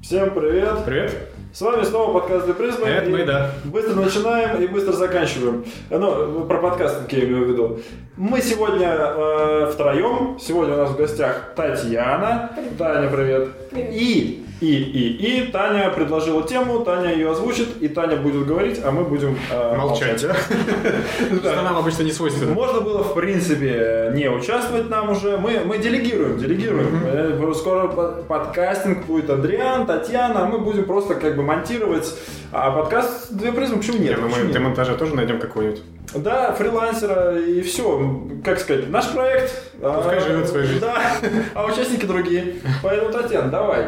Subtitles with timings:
[0.00, 0.84] Всем привет!
[0.86, 1.32] Привет!
[1.52, 2.86] С вами снова подкаст «Для призмы».
[2.86, 3.50] Это мы, да.
[3.64, 5.64] Быстро начинаем и быстро заканчиваем.
[5.90, 7.80] Ну, про подкастинг я имею в виду.
[8.16, 10.38] Мы сегодня э, втроем.
[10.40, 12.52] Сегодня у нас в гостях Татьяна.
[12.78, 13.48] Таня, привет.
[13.70, 13.90] Привет.
[13.92, 18.90] И, и, и, и Таня предложила тему, Таня ее озвучит, и Таня будет говорить, а
[18.90, 20.20] мы будем э, Молчать.
[20.26, 20.34] да?
[20.34, 22.54] Что нам обычно не свойственно.
[22.54, 25.36] Можно было, в принципе, не участвовать нам уже.
[25.38, 27.02] Мы, мы делегируем, делегируем.
[27.04, 32.12] Э, Скоро по- подкастинг будет Адриан, Татьяна, а мы будем просто как бы монтировать.
[32.50, 34.18] А подкаст «Две призмы» почему нет?
[34.20, 34.50] Ну мы нет?
[34.50, 35.82] для монтажа тоже найдем какого-нибудь.
[36.14, 38.22] Да, фрилансера и все.
[38.44, 39.52] Как сказать, наш проект.
[39.80, 40.80] Пускай а, живет своей жизнью.
[40.80, 41.12] Да,
[41.54, 42.54] а участники другие.
[42.82, 43.84] Поэтому, Татьяна, давай,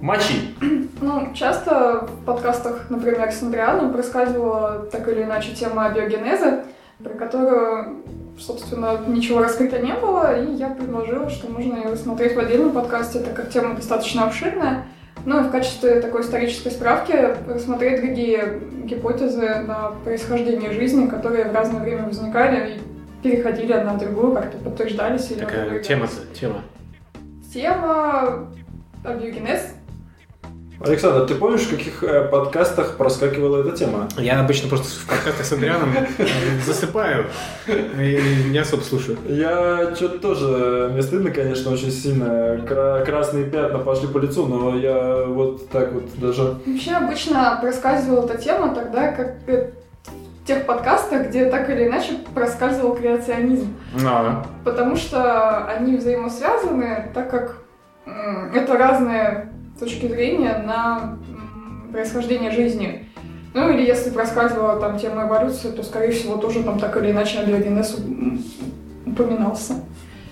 [0.00, 0.54] мочи.
[1.00, 6.64] Ну, часто в подкастах, например, с Андрианом проскальзывала так или иначе тема биогенеза,
[7.02, 8.02] про которую,
[8.36, 13.20] собственно, ничего раскрыто не было, и я предложила, что можно ее рассмотреть в отдельном подкасте,
[13.20, 14.86] так как тема достаточно обширная.
[15.24, 17.12] Ну и в качестве такой исторической справки
[17.48, 22.80] рассмотреть другие гипотезы на происхождение жизни, которые в разное время возникали и
[23.22, 25.86] переходили одна в другую, как-то подтверждались или Такая опровергались.
[25.86, 26.62] тема-то, тема.
[27.54, 28.48] Тема
[29.04, 29.74] абиогенез
[30.80, 34.06] Александр, ты помнишь, в каких э, подкастах проскакивала эта тема?
[34.16, 36.26] Я обычно просто в подкастах с Андрианом э,
[36.64, 37.26] засыпаю
[37.66, 39.18] и не особо слушаю.
[39.26, 42.60] Я что-то тоже, мне стыдно, конечно, очень сильно.
[42.64, 46.54] Кра- красные пятна пошли по лицу, но я вот так вот даже...
[46.64, 49.72] Вообще обычно проскальзывала эта тема тогда, как э,
[50.04, 53.74] в тех подкастах, где так или иначе проскальзывал креационизм.
[54.06, 57.56] А, Потому что они взаимосвязаны, так как
[58.54, 61.18] это разные точки зрения на
[61.92, 63.06] происхождение жизни.
[63.54, 67.38] Ну или если проскальзывала там тема эволюции, то, скорее всего, тоже там так или иначе
[67.38, 67.96] абиогенез
[69.06, 69.74] упоминался.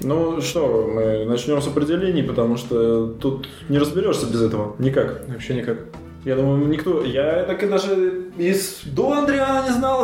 [0.01, 4.77] Ну что, мы начнем с определений, потому что тут не разберешься без этого.
[4.79, 5.27] Никак.
[5.29, 5.79] вообще никак.
[6.25, 7.03] Я думаю, никто...
[7.05, 9.96] Я так и даже из до Андриана не знал.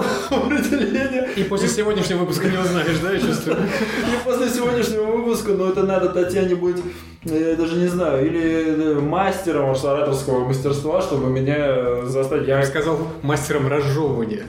[1.37, 3.57] И после сегодняшнего выпуска не узнаешь, да, я чувствую?
[3.59, 6.77] И после сегодняшнего выпуска, ну это надо Татьяне быть,
[7.25, 12.49] э, я даже не знаю, или э, мастером может, ораторского мастерства, чтобы меня э, заставить.
[12.49, 14.45] Я сказал мастером разжевывания.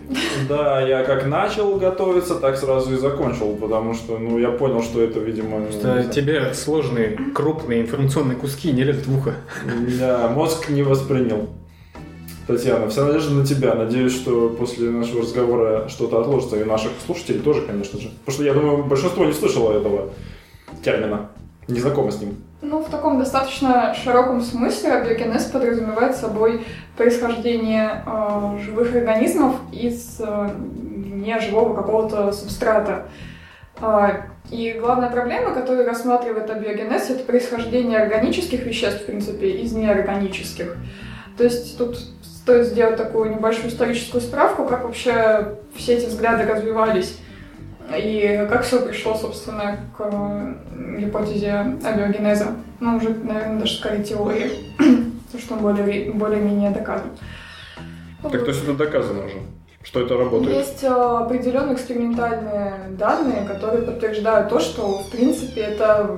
[0.49, 5.01] да, я как начал готовиться, так сразу и закончил, потому что, ну, я понял, что
[5.01, 5.59] это, видимо...
[5.59, 9.35] ну, Что тебе сложные, крупные информационные куски не лезут в ухо.
[9.99, 11.49] Да, мозг не воспринял.
[12.47, 13.73] Татьяна, вся надежда на тебя.
[13.73, 16.59] Надеюсь, что после нашего разговора что-то отложится.
[16.59, 18.09] И наших слушателей тоже, конечно же.
[18.25, 20.09] Потому что я думаю, большинство не слышало этого
[20.83, 21.29] термина.
[21.67, 22.35] Не знакомо с ним.
[22.61, 26.65] Ну, в таком достаточно широком смысле абиогенез подразумевает собой
[26.97, 30.49] происхождение э, живых организмов из э,
[31.13, 33.07] неживого какого-то субстрата.
[33.79, 40.77] А, и главная проблема, которую рассматривает абиогенез, это происхождение органических веществ, в принципе, из неорганических.
[41.37, 41.97] То есть тут
[42.43, 47.17] стоит сделать такую небольшую историческую справку, как вообще все эти взгляды развивались.
[47.97, 52.47] И как все пришло, собственно, к э, гипотезе абиогенеза.
[52.79, 54.51] Ну, уже, наверное, даже скорее теории.
[54.77, 57.11] Потому что он более, более-менее доказан.
[58.23, 59.37] Так то есть это доказано уже,
[59.81, 60.57] что это работает.
[60.57, 66.09] Есть э, определенные экспериментальные данные, которые подтверждают то, что, в принципе, это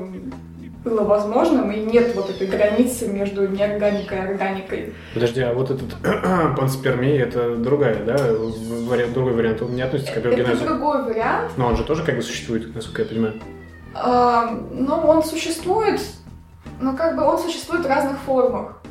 [0.85, 4.93] было возможным, и нет вот этой границы между неорганикой и органикой.
[5.15, 5.95] Подожди, а вот этот
[6.57, 8.15] панспермия, это другая, да,
[8.87, 10.65] вариант, другой вариант, он не относится к Это абиогенезу?
[10.65, 11.51] другой вариант.
[11.57, 13.33] Но он же тоже как бы существует, насколько я понимаю.
[13.95, 15.99] А, но он существует,
[16.79, 18.81] но как бы он существует в разных формах.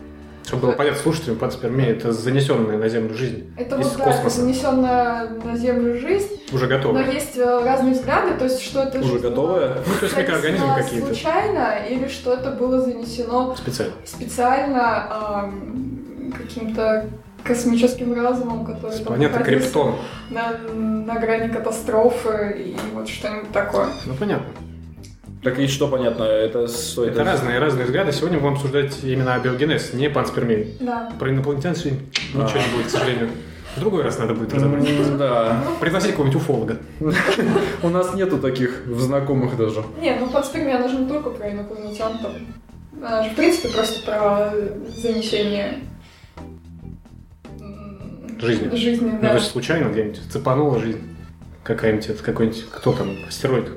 [0.47, 4.13] Чтобы было понятно слушателям, панспермия это занесенная на Землю жизнь Это из вот, да, это
[4.13, 4.41] космоса.
[4.43, 7.11] занесенная на Землю жизнь, Уже но готовая.
[7.13, 9.77] есть э, разные взгляды, то есть что это Уже жизнь готовая?
[9.87, 11.07] Ну, то есть микроорганизмы какие-то.
[11.07, 13.95] случайно, или что это было занесено Специально.
[14.05, 17.07] специально ам, каким-то
[17.43, 19.97] космическим разумом, который там Понятно, криптон.
[20.31, 23.87] на, на грани катастрофы и вот что-нибудь такое.
[24.07, 24.47] Ну, понятно.
[25.45, 28.13] Так и что понятно, это что Это разные, разные взгляды.
[28.13, 30.69] Сегодня мы будем обсуждать именно абиогенез, не панспермию.
[30.81, 31.13] Да.
[31.19, 32.01] Про инопланетян сегодня
[32.35, 32.45] А.
[32.45, 33.29] ничего не будет, к сожалению.
[33.77, 35.19] В другой раз надо будет разобрать.
[35.19, 35.63] Да.
[35.81, 36.79] Пригласить какого-нибудь уфолога.
[37.83, 39.85] У нас нету таких в знакомых даже.
[40.01, 42.33] Нет, ну панспермия, она же не только про инопланетян, там,
[43.03, 44.51] она же, в принципе, просто про
[44.97, 45.81] занесение
[47.61, 48.75] м, Жизни.
[48.77, 49.29] жизни, Ну, да.
[49.29, 51.01] то есть случайно где-нибудь цепанула жизнь
[51.65, 53.71] какая-нибудь, это какой-нибудь, кто там, астероид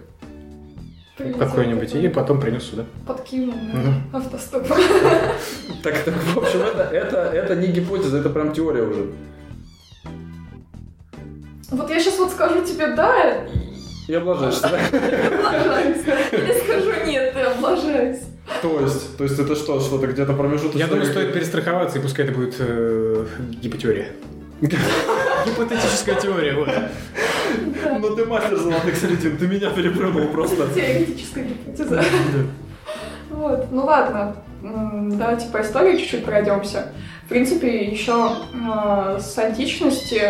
[1.18, 2.86] какой-нибудь, и потом принес сюда.
[3.06, 4.04] Подкинул на Мгм.
[4.14, 4.68] автостоп.
[5.84, 9.12] Так, так, в общем, это, это, это не гипотеза, это прям теория уже.
[11.70, 13.46] Вот я сейчас вот скажу тебе «да»,
[14.08, 14.80] И облажаешься, да?
[15.50, 15.98] облажаюсь.
[16.32, 18.20] Или скажу «нет», и облажаюсь.
[18.62, 20.82] То есть, то есть это что, что-то где-то промежуточное?
[20.82, 23.26] Я думаю, стоит перестраховаться, и пускай это будет э,
[23.62, 24.08] гипотеория.
[24.62, 26.70] Гипотетическая теория, вот.
[28.00, 30.68] Ну ты мастер золотых середин, ты меня перепрыгнул просто.
[30.74, 32.04] Теоретическая гипотеза.
[33.30, 36.94] Вот, ну ладно, давайте по истории чуть-чуть пройдемся.
[37.26, 40.22] В принципе, еще э, с античности,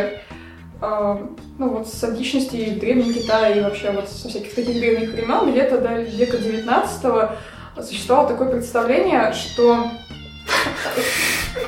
[0.81, 1.17] э,
[1.59, 5.51] ну вот с античности и Древнего Китая, и вообще вот со всяких таких древних времен,
[5.51, 9.91] где-то до века 19 существовало такое представление, что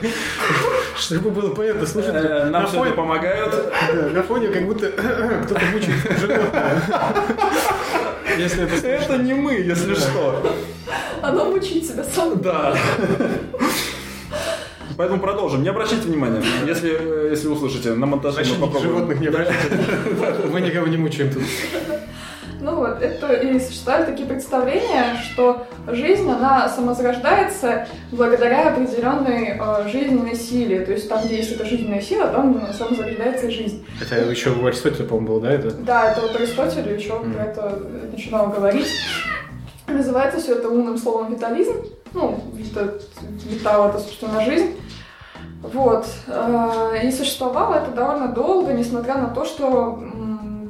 [1.05, 3.51] Чтобы было понятно, слушай, Э, на Нам все фоне, помогают.
[3.51, 4.87] да, на фоне как будто
[5.45, 6.81] кто-то мучает животное.
[8.37, 10.55] Если это Это не мы, если что.
[11.21, 12.39] оно мучит себя сам.
[12.41, 12.73] Да.
[14.97, 15.63] Поэтому продолжим.
[15.63, 16.41] Не обращайте внимания.
[16.65, 18.91] Если, э, если услышите, на монтаже мы Защитники попробуем.
[18.95, 19.77] животных не обращайте.
[20.51, 21.43] Мы никого не мучаем тут.
[22.61, 30.35] Ну вот, это и существуют такие представления, что жизнь, она самозарождается благодаря определенной э, жизненной
[30.35, 30.81] силе.
[30.81, 33.85] То есть там, где есть эта жизненная сила, там самозарождается жизнь.
[34.01, 35.71] Это еще у Аристотеля, по-моему, было, да, это?
[35.71, 37.33] Да, это вот Аристотель еще Мгм.
[37.33, 38.87] про это начинал говорить.
[39.87, 41.75] Называется все это умным словом витализм.
[42.13, 42.99] Ну, это
[43.45, 44.75] витал это, собственно, жизнь.
[45.61, 46.05] Вот.
[46.27, 50.03] Э, И существовало это довольно долго, несмотря на то, что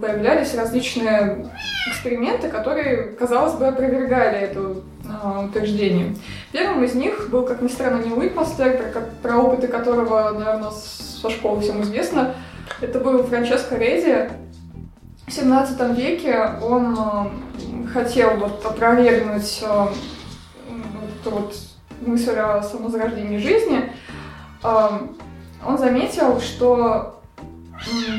[0.01, 1.47] появлялись различные
[1.87, 6.15] эксперименты, которые, казалось бы, опровергали это э, утверждение.
[6.51, 11.29] Первым из них был, как ни странно, не Уитмастер, про, про опыты которого, наверное, со
[11.29, 12.35] школы всем известно.
[12.81, 14.29] Это был Франческо Реди,
[15.27, 19.89] в 17 веке он э, хотел вот опровергнуть м,
[21.23, 21.55] вот вот
[22.01, 23.91] мысль о самозарождении жизни.
[24.63, 27.18] Он заметил, что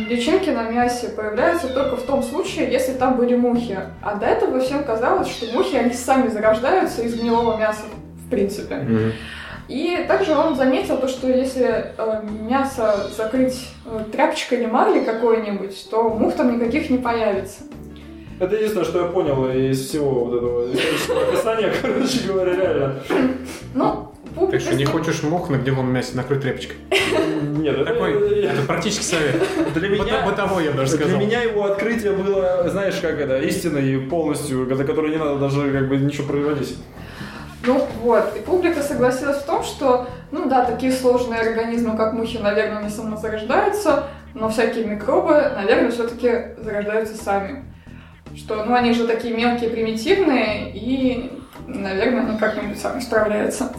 [0.09, 3.79] личинки на мясе появляются только в том случае, если там были мухи.
[4.03, 7.83] А до этого всем казалось, что мухи, они сами зарождаются из гнилого мяса,
[8.27, 9.15] в принципе.
[9.69, 15.89] И также он заметил то, что если э, мясо закрыть э, тряпочкой или марлей какой-нибудь,
[15.89, 17.63] то мух там никаких не появится.
[18.41, 22.95] Это единственное, что я понял из всего вот этого описания, короче говоря, реально.
[23.75, 24.61] Ну, Ты публика...
[24.65, 26.77] что, не хочешь мух на гнилом мясе накрыть тряпочкой?
[27.43, 29.43] Нет, это, Такой, это практический совет.
[29.75, 30.25] для меня...
[30.25, 31.21] Бытовой, я даже Для сказал.
[31.21, 35.89] меня его открытие было, знаешь, как это, истиной полностью, за которой не надо даже как
[35.89, 36.77] бы ничего производить.
[37.67, 42.39] Ну вот, и публика согласилась в том, что, ну да, такие сложные организмы, как мухи,
[42.39, 44.05] наверное, не самозарождаются,
[44.35, 47.65] но всякие микробы, наверное, все-таки зарождаются сами.
[48.35, 51.33] Что, ну, они же такие мелкие, примитивные, и,
[51.67, 53.73] наверное, они как-нибудь сами справляются.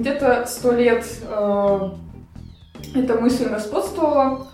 [0.00, 1.90] Где-то сто лет э,
[2.94, 4.46] эта мысль господствовала,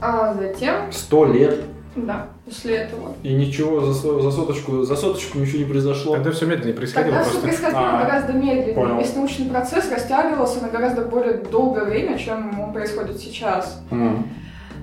[0.00, 1.64] а затем, Сто лет.
[1.96, 6.14] да, после этого И ничего за, за соточку, за соточку ничего не произошло.
[6.14, 7.48] Тогда все медленнее происходило Тогда все просто.
[7.60, 8.74] происходило А, гораздо медленнее.
[8.74, 8.98] понял.
[8.98, 13.82] Весь научный процесс растягивался на гораздо более долгое время, чем он происходит сейчас.
[13.90, 14.28] М.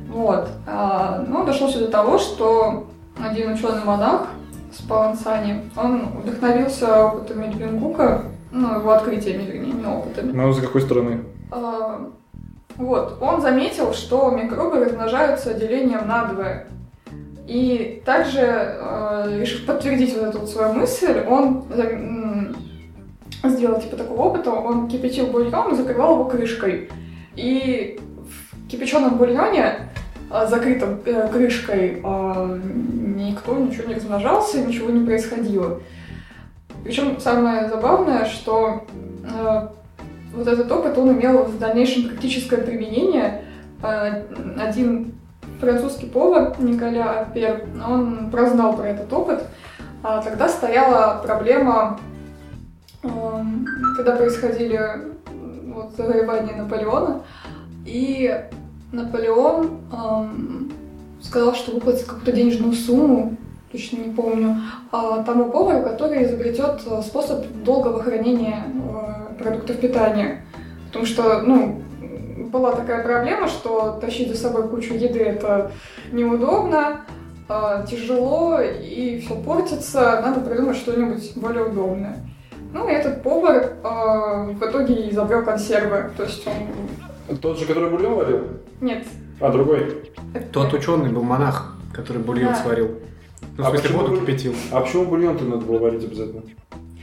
[0.10, 0.50] Вот.
[0.68, 2.88] А, ну, дошло все до того, что
[3.24, 4.28] один ученый-монах
[4.72, 8.24] Спалансани, он вдохновился опытами Левенгука,
[8.54, 10.32] ну, его открытиями, вернее, не опытами.
[10.32, 11.20] Ну, с какой стороны?
[11.52, 12.10] А,
[12.78, 16.66] Вот, он заметил, что микробы размножаются делением надвое.
[17.48, 22.56] И также, э, решив подтвердить вот эту вот свою мысль, он за- м,
[23.44, 26.90] сделал типа такого опыта, он кипятил бульон и закрывал его крышкой.
[27.36, 28.00] И
[28.56, 29.92] в кипяченом бульоне,
[30.32, 32.60] э, закрытом э, крышкой, э,
[33.18, 35.80] никто ничего не размножался, ничего не происходило.
[36.84, 38.84] Причем самое забавное, что
[39.24, 39.68] э,
[40.34, 43.44] вот этот опыт, он имел в дальнейшем практическое применение.
[43.82, 44.24] Э,
[44.60, 45.14] Один
[45.60, 49.44] французский повар, Николя Апер, он прознал про этот опыт.
[50.04, 52.00] А Тогда стояла проблема,
[53.04, 54.80] эм, когда происходили
[55.74, 57.22] вот, завоевания Наполеона,
[57.86, 58.44] и
[58.92, 60.72] Наполеон эм,
[61.22, 63.38] сказал, что выплатит какую-то денежную сумму,
[63.74, 64.58] точно не помню,
[64.92, 70.46] а, тому повару, который изобретет э, способ долгого хранения э, продуктов питания.
[70.88, 71.82] Потому что, ну,
[72.52, 75.72] была такая проблема, что тащить за собой кучу еды это
[76.12, 77.02] неудобно,
[77.50, 80.22] э, тяжело и все портится.
[80.24, 82.18] Надо придумать что-нибудь более удобное.
[82.74, 86.12] Ну, и этот повар э, в итоге изобрел консервы.
[86.16, 87.38] То есть он...
[87.38, 88.48] Тот же, который бульон варил?
[88.82, 89.04] Нет.
[89.40, 90.12] А, другой.
[90.52, 92.56] Тот ученый был монах, который бульон Да.
[92.56, 93.00] сварил.
[93.56, 94.56] Ну, в А смысле, почему воду кипятил.
[94.72, 96.42] А почему бульон-то надо было варить обязательно?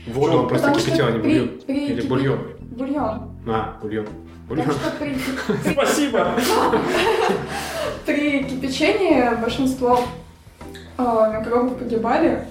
[0.07, 1.49] Воду он просто кипятил, а не бульон.
[1.65, 2.39] при Или бульон.
[2.59, 3.31] Бульон.
[3.47, 4.07] А, бульон.
[4.49, 4.65] Бульон.
[5.71, 6.31] Спасибо!
[8.05, 10.01] При кипячении большинство
[10.97, 12.45] э, микробов погибали,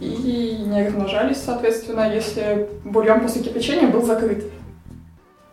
[0.00, 4.44] и не размножались, соответственно, если бульон после кипячения был закрыт.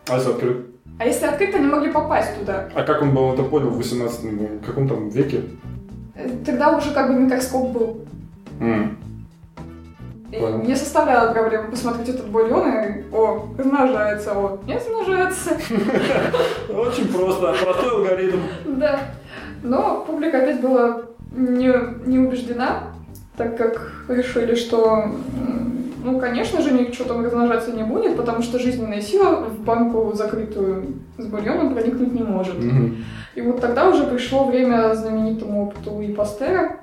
[0.08, 0.66] А если открыт?
[0.98, 2.68] А если открыт, они могли попасть туда.
[2.74, 5.42] А как он был это понял в 18 каком там веке?
[6.14, 8.04] Э, Тогда уже как бы микроскоп был.
[10.30, 10.62] Понял.
[10.62, 15.50] не составляло проблем посмотреть этот бульон и, о, размножается, о, не размножается.
[16.70, 18.38] Очень просто, простой алгоритм.
[18.64, 19.00] Да.
[19.62, 21.02] Но публика опять была
[21.32, 21.70] не,
[22.06, 22.84] не убеждена,
[23.36, 25.04] так как решили, что,
[26.02, 30.94] ну, конечно же, ничего там размножаться не будет, потому что жизненная сила в банку закрытую
[31.18, 32.58] с бульоном проникнуть не может.
[32.58, 33.04] Мгм.
[33.34, 36.80] И вот тогда уже пришло время знаменитому опыту Луи Пастера.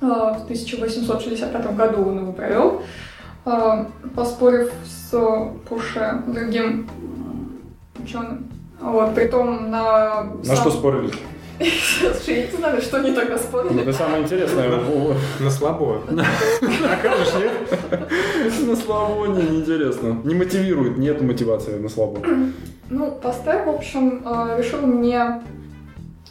[0.00, 2.82] А, В 1865 году он его провел,
[3.44, 5.16] а, поспорив с
[5.68, 6.88] Пуше, другим
[8.02, 8.48] ученым.
[8.80, 10.24] Вот, притом на...
[10.44, 11.12] На что спорили?
[11.58, 13.82] Слушай, я не знаю, что они тогда спорили.
[13.82, 14.80] Это самое интересное.
[15.40, 16.02] На слабо.
[16.08, 18.62] Окажешь, нет?
[18.66, 20.20] На слабо не неинтересно.
[20.24, 22.20] Не мотивирует, нет мотивации на слабо.
[22.90, 25.42] Ну, Пастер, в общем, э, решил мне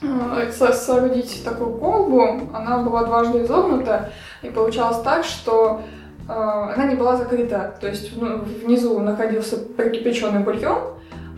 [0.01, 2.50] э, со- соорудить такую колбу.
[2.54, 4.12] Она была дважды изогнута,
[4.44, 5.82] и получалось так, что
[6.28, 7.75] э, она не была закрыта.
[7.82, 10.80] То есть ну, внизу находился прокипяченный бульон,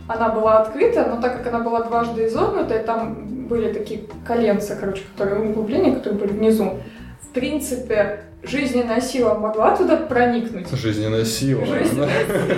[0.07, 4.75] она была открыта, но так как она была дважды изогнута, и там были такие коленца,
[4.75, 6.79] короче, которые углубления, которые были внизу,
[7.21, 10.69] в принципе, жизненная сила могла туда проникнуть.
[10.71, 11.65] Жизненная сила.
[11.65, 12.09] Жизненная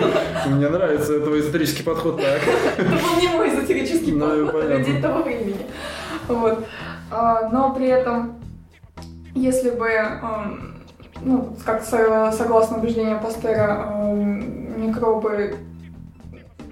[0.47, 2.41] Мне нравится твой эзотерический подход так.
[2.77, 5.57] Это был не мой эзотерический Ну, подход, людей того времени.
[6.27, 6.65] Вот.
[7.11, 8.33] А, Но при этом,
[9.35, 10.73] если бы, эм,
[11.21, 15.55] ну, как со- согласно убеждениям Пастера, эм, микробы,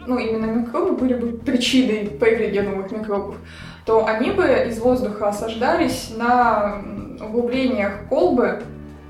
[0.07, 3.35] ну, именно микробы были бы причиной появления новых микробов,
[3.85, 6.77] то они бы из воздуха осаждались на
[7.21, 8.61] углублениях колбы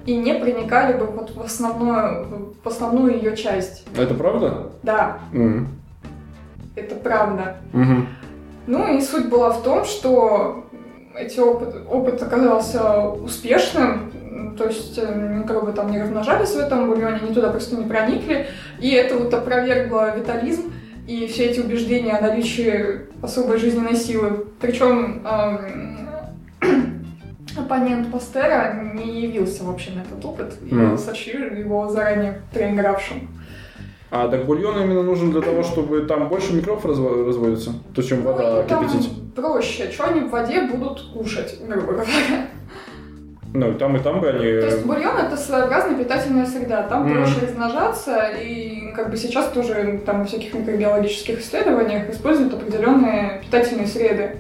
[0.06, 3.86] и не проникали бы вот в основную, в основную ее часть.
[3.98, 4.72] Это правда?
[4.84, 5.68] Да, М.
[6.76, 7.58] это правда.
[7.72, 8.08] Мгм.
[8.68, 10.66] Ну и суть была в том, что
[11.16, 14.12] эти опыт, опыт оказался успешным,
[14.58, 18.48] то есть э, микробы там не размножались в этом бульоне, они туда просто не проникли,
[18.80, 20.72] и это вот опровергло витализм
[21.08, 24.46] и все эти убеждения о наличии особой жизненной силы.
[24.60, 26.08] Причем эм,
[27.58, 30.98] оппонент Пастера не явился вообще на этот опыт и Мгм.
[30.98, 33.28] сочли его заранее проигравшим.
[34.12, 37.74] А так бульон именно нужен для того, чтобы там больше микробов разво- разводится?
[37.96, 39.10] То, чем вода Ну, и там кипятить?
[39.34, 42.48] проще, что они в воде будут кушать, грубо говоря.
[43.54, 44.40] Ну, и там, и там бы они...
[44.40, 46.84] То есть бульон это своеобразная питательная среда.
[46.84, 47.18] Там Мгм.
[47.24, 53.86] проще размножаться, и как бы сейчас тоже там во всяких микробиологических исследованиях используют определенные питательные
[53.88, 54.38] среды.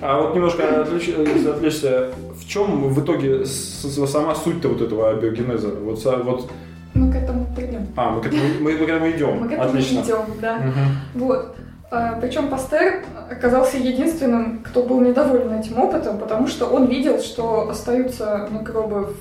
[0.00, 5.68] А вот немножко отвлечь- если отвлечься, в чем в итоге сама суть-то вот этого абиогенеза?
[5.68, 6.50] Вот, вот,
[6.94, 7.86] Мы к этому придем.
[7.96, 9.38] а, мы к этому, мы, мы к этому идем.
[9.40, 10.00] Мы к этому Отлично.
[10.00, 10.56] идем, да.
[10.58, 10.72] Мгм.
[11.14, 11.56] Вот.
[11.90, 18.46] Причем Пастер оказался единственным, кто был недоволен этим опытом, потому что он видел, что остаются
[18.50, 19.14] микробы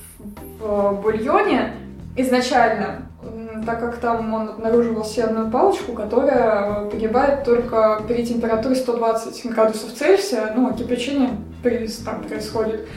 [0.60, 1.72] в, в бульоне
[2.18, 3.08] изначально,
[3.66, 9.94] так как там он обнаруживал сенную палочку, которая э, погибает только при температуре 120 градусов
[9.94, 11.32] Цельсия, ну, а кипячение
[11.64, 12.88] при- там происходит.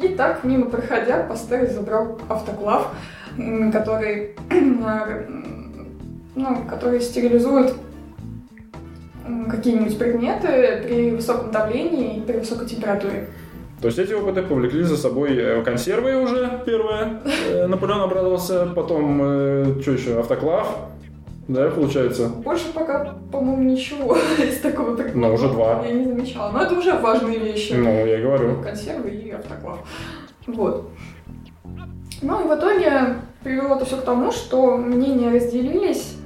[0.00, 2.92] И так, мимо проходя, Пастер забрал автоклав,
[3.72, 5.26] который, э,
[6.34, 7.74] ну, который стерилизует
[9.50, 13.28] какие-нибудь предметы при высоком давлении и при высокой температуре.
[13.80, 17.20] То есть эти опыты повлекли за собой э, консервы уже, первое.
[17.50, 20.76] Э, Наполеон обрадовался, потом, что еще, автоклав,
[21.48, 22.28] да, получается?
[22.28, 25.82] Больше пока, по-моему, ничего из такого предмета Ну, уже два.
[25.84, 26.52] я не замечала.
[26.52, 27.72] Но это уже важные вещи.
[27.72, 28.62] Ну, я и говорю.
[28.62, 29.78] Консервы и автоклав.
[30.46, 30.88] Вот.
[32.22, 36.16] Ну и в итоге привело это все к тому, что мнения разделились.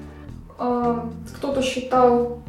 [0.59, 2.41] А, Кто-то считал,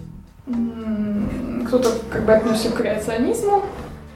[1.67, 3.63] кто-то как бы отнесся к креационизму,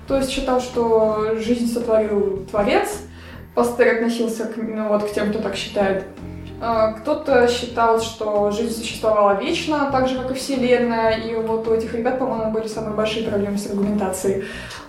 [0.07, 3.01] то есть считал, что жизнь сотворил Творец.
[3.53, 6.05] Пастер относился к, ну, вот, к тем, кто так считает.
[6.61, 11.73] А, Кто-то считал, что жизнь существовала вечно, так же, как и Вселенная, и вот у
[11.73, 14.45] этих ребят, по-моему, были самые большие проблемы с аргументацией.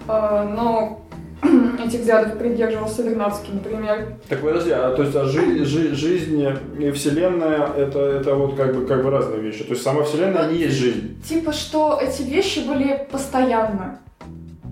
[0.07, 1.01] А, Но
[1.85, 4.15] этих взглядов придерживался Вернадский, например.
[4.29, 6.45] Так подожди, а то есть а жи- жи- жизнь
[6.79, 9.65] и вселенная это, это вот как бы, как бы разные вещи.
[9.65, 11.21] То есть сама вселенная не есть жизнь.
[11.23, 13.99] Типа, что эти вещи были постоянно.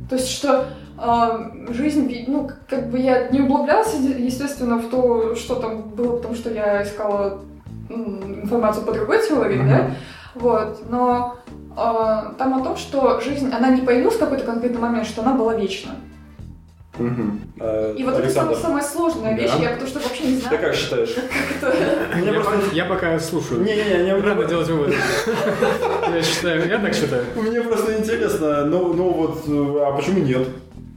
[0.09, 5.35] То есть, что а, жизнь, ну, как бы я не углублялась, е- естественно, в то,
[5.35, 7.41] что там было, потому что я искала
[7.89, 9.91] информацию по другой теории, да,
[10.35, 11.37] вот, но
[11.77, 15.35] а, там о том, что жизнь, она не появилась в какой-то конкретный момент, что она
[15.35, 15.93] была вечна.
[17.61, 19.63] А, И вот это Александр, самая, самая сложная вещь, Да.
[19.63, 21.15] я потому что вообще не ты знаю, как считаешь?
[21.15, 22.17] как это...
[22.17, 22.53] Мне Я, просто...
[22.71, 23.61] по- я пока слушаю.
[23.63, 24.95] Не-не-не, мне- Рано делать выводы.
[26.15, 27.25] Я считаю, я так считаю.
[27.37, 30.47] Мне просто интересно, ну, ну вот, э, а почему нет?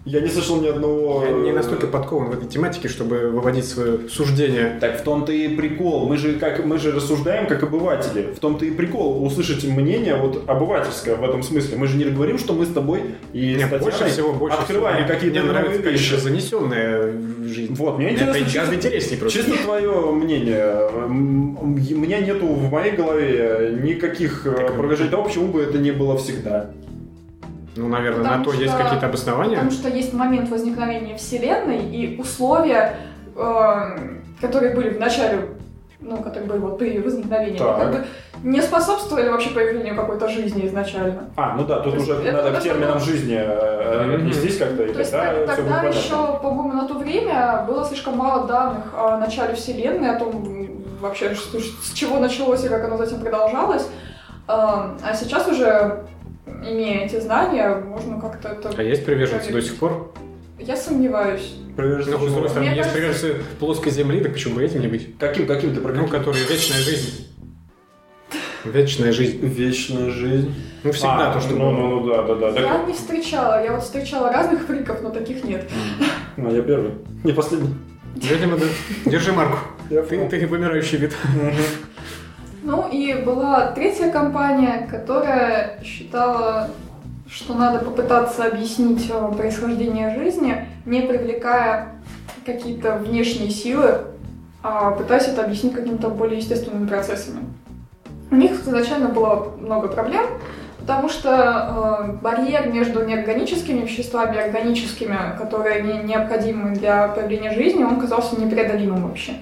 [0.05, 1.24] Я не слышал ни одного...
[1.25, 4.77] Я не э, настолько подкован в этой тематике, чтобы выводить свое суждение.
[4.81, 6.07] Так в том-то и прикол.
[6.07, 8.33] Мы же, как, мы же рассуждаем как обыватели.
[8.36, 11.77] В том-то и прикол услышать мнение вот обывательское в этом смысле.
[11.77, 15.03] Мы же не говорим, что мы с тобой и Мне с больше всего, больше открывали
[15.03, 15.07] всего.
[15.07, 16.10] какие-то Мне новые нравится, вещи.
[16.10, 17.13] конечно, занесенная
[17.45, 17.74] жизнь.
[17.75, 19.39] Вот, мне Это интересно, гораздо чисто- интереснее просто.
[19.39, 20.89] Чисто твое мнение.
[21.07, 21.65] У
[21.98, 26.17] меня нету в моей голове никаких э, Так, опровержений того, почему бы это не было
[26.17, 26.72] всегда.
[27.75, 29.56] Ну, наверное, Потому на то есть что- какие-то обоснования.
[29.56, 32.98] Потому что есть момент возникновения Вселенной и условия,
[33.36, 33.98] э,
[34.42, 35.50] которые были в начале,
[36.00, 37.80] ну, которые были вот при возникновении, Так.
[37.80, 38.06] как бы
[38.44, 41.30] не способствовали вообще появлению какой-то жизни изначально.
[41.36, 44.58] А, ну да, тут То есть уже это- надо к терминам было- жизни э, отнестись
[44.58, 45.98] как-то, и То есть тогда будет тогда понятно.
[45.98, 50.46] еще, по-моему, на то время было слишком мало данных о начале Вселенной, о том
[51.01, 53.88] вообще, что- с чего началось и как оно затем продолжалось.
[54.48, 56.03] А а сейчас уже,
[56.45, 58.71] имея эти знания, можно как-то это...
[58.75, 60.13] А есть приверженцы до сих пор?
[60.59, 61.53] Я сомневаюсь.
[61.75, 62.59] Приверженцы Ну, чего?
[62.59, 65.17] Мне есть кажется- приверженцы плоской земли, так почему бы этим не быть?
[65.17, 67.27] Каким, каким ты про Ну, которые вечная жизнь.
[68.63, 69.45] Вечная жизнь.
[69.45, 70.53] Вечная жизнь.
[70.83, 71.71] Ну, всегда А, то, что ну, было.
[71.71, 72.51] ну, ну, да, да, да.
[72.53, 75.69] Так- Я не встречала, я вот встречала разных фриков, но таких нет.
[76.38, 76.91] Ну, я первый.
[77.25, 77.75] Не последний.
[78.15, 78.65] Видимо, да.
[79.05, 79.57] Держи марку.
[79.89, 81.13] Я Ты, ты вымирающий вид.
[82.63, 86.70] Ну и была третья компания, которая считала,
[87.29, 91.96] что надо попытаться объяснить происхождение жизни, не привлекая
[92.46, 94.05] какие-то внешние силы,
[94.63, 97.41] а пытаясь это объяснить какими-то более естественными процессами.
[98.32, 100.25] У них изначально было много проблем,
[100.79, 107.84] потому что э, барьер между неорганическими веществами и органическими, которые не, необходимы для появления жизни,
[107.84, 109.34] он казался непреодолимым вообще.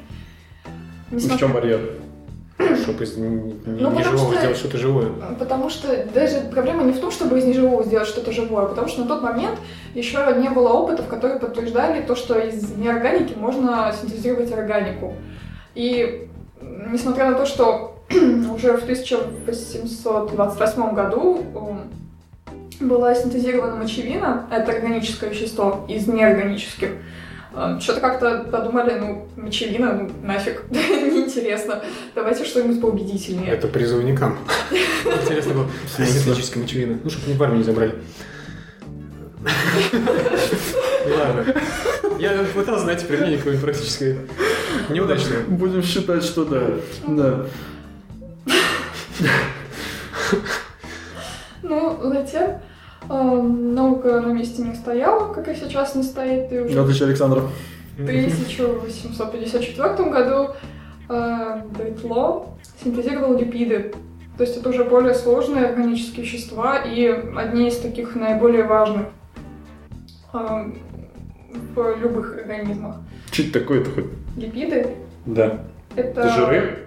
[1.12, 1.82] В чем барьер?
[2.92, 5.08] Чтобы из Ну, потому неживого что- сделать что-то живое.
[5.40, 8.88] Потому что даже проблема не в том, чтобы из неживого сделать что-то живое, а потому
[8.88, 9.58] что на тот момент
[9.96, 15.14] еще не было опытов, которые подтверждали то, что из неорганики можно синтезировать органику.
[15.76, 16.28] И
[16.62, 17.96] несмотря на то, что
[18.54, 21.82] уже в 1828 году м,
[22.88, 26.90] была синтезирована мочевина, это органическое вещество, из неорганических,
[27.80, 31.84] что-то как-то подумали, ну, мочевина, ну, нафиг, неинтересно,
[32.16, 33.52] давайте что-нибудь поубедительнее.
[33.52, 34.38] Это призывникам.
[35.06, 35.68] Интересно было.
[35.98, 37.00] Синтетическая мочевина.
[37.04, 37.96] Ну, чтобы не в армию не забрали.
[41.18, 41.46] Ладно.
[42.20, 44.18] Я пытался найти применение какое-нибудь практическое.
[44.90, 45.42] Неудачное.
[45.42, 46.68] Будем считать, что да.
[47.08, 47.46] Да.
[51.64, 52.62] Ну, затем
[53.08, 57.42] наука на месте не стояла, как и сейчас не стоит, и уже В отличие Александра.
[57.98, 60.50] в 1854 году
[61.10, 62.48] э, Бритло
[62.84, 63.94] синтезировал липиды.
[64.38, 69.08] То есть это уже более сложные органические вещества и одни из таких наиболее важных
[70.34, 70.72] э,
[71.76, 72.96] в любых организмах.
[73.32, 74.06] Что это такое-то хоть?
[74.38, 74.88] Липиды
[75.26, 75.60] Да.
[75.96, 76.22] это...
[76.22, 76.78] Это жиры?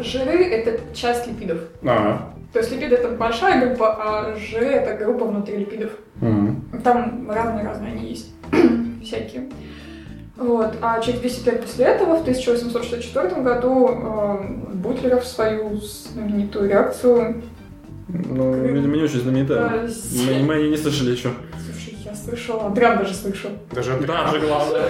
[0.00, 1.58] Жиры— это часть липидов.
[1.82, 2.32] А.
[2.52, 5.92] То есть липиды— это большая группа, а жиры— это группа внутри липидов.
[6.20, 6.82] Мгм.
[6.82, 8.32] Там разные-разные они есть,
[9.02, 9.48] всякие.
[10.36, 10.74] Вот.
[10.80, 17.42] А через 10 лет после этого, в 1864 году, э, Бутлеров свою знаменитую реакцию...
[18.08, 19.88] Ну, видимо, не очень знаменитая.
[20.26, 21.30] Мы, мы не слышали еще.
[22.10, 23.50] Я слышала, Адриан даже слышал.
[23.70, 24.82] Даже Даже главное.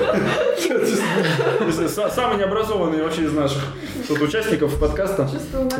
[1.88, 3.62] Самый необразованный вообще из наших
[4.09, 5.28] тут участников подкаста.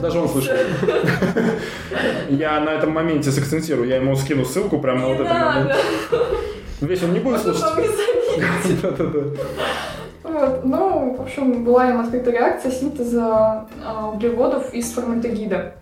[0.03, 0.55] Даже он слышал.
[2.29, 3.89] Я на этом моменте сакцентирую.
[3.89, 5.77] Я ему скину ссылку прямо на вот этот момент.
[6.83, 7.91] Весь он не будет можно слушать.
[10.23, 10.65] Вот.
[10.65, 15.75] Ну, в общем, была им открыта реакция синтеза а, углеводов из формальдегида,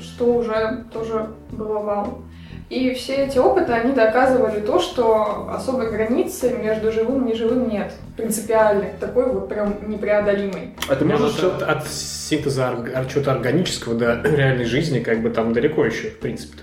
[0.00, 2.22] что уже тоже было вау.
[2.68, 7.92] И все эти опыты, они доказывали то, что особой границы между живым и неживым нет.
[8.16, 10.74] Принципиальной, такой вот прям непреодолимой.
[10.88, 11.44] А ты Может, можешь...
[11.44, 16.18] от, от синтеза от чего-то органического до реальной жизни, как бы там далеко еще, в
[16.18, 16.58] принципе.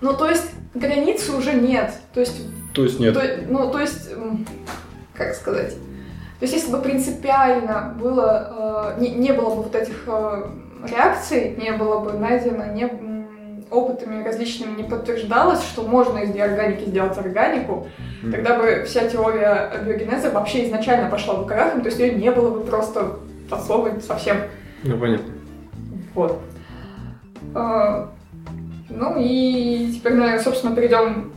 [0.00, 1.92] Ну, то есть границы уже нет.
[2.14, 2.40] То есть
[2.72, 3.12] То есть нет.
[3.12, 4.10] То- ну, то есть,
[5.14, 10.04] как сказать, то есть если бы принципиально было, э, не, не было бы вот этих
[10.06, 10.42] э,
[10.90, 12.90] реакций, не было бы найдено, не,
[13.74, 17.88] опытами различными не подтверждалось, что можно из неорганики сделать органику,
[18.22, 18.32] Мгм.
[18.32, 22.50] тогда бы вся теория биогенеза вообще изначально пошла бы крахом, то есть ее не было
[22.50, 23.16] бы просто
[23.50, 24.36] от слова совсем.
[24.82, 25.32] Ну, понятно.
[26.14, 26.40] Вот.
[27.54, 28.10] А,
[28.90, 31.32] Ну и теперь, наверное, собственно, перейдем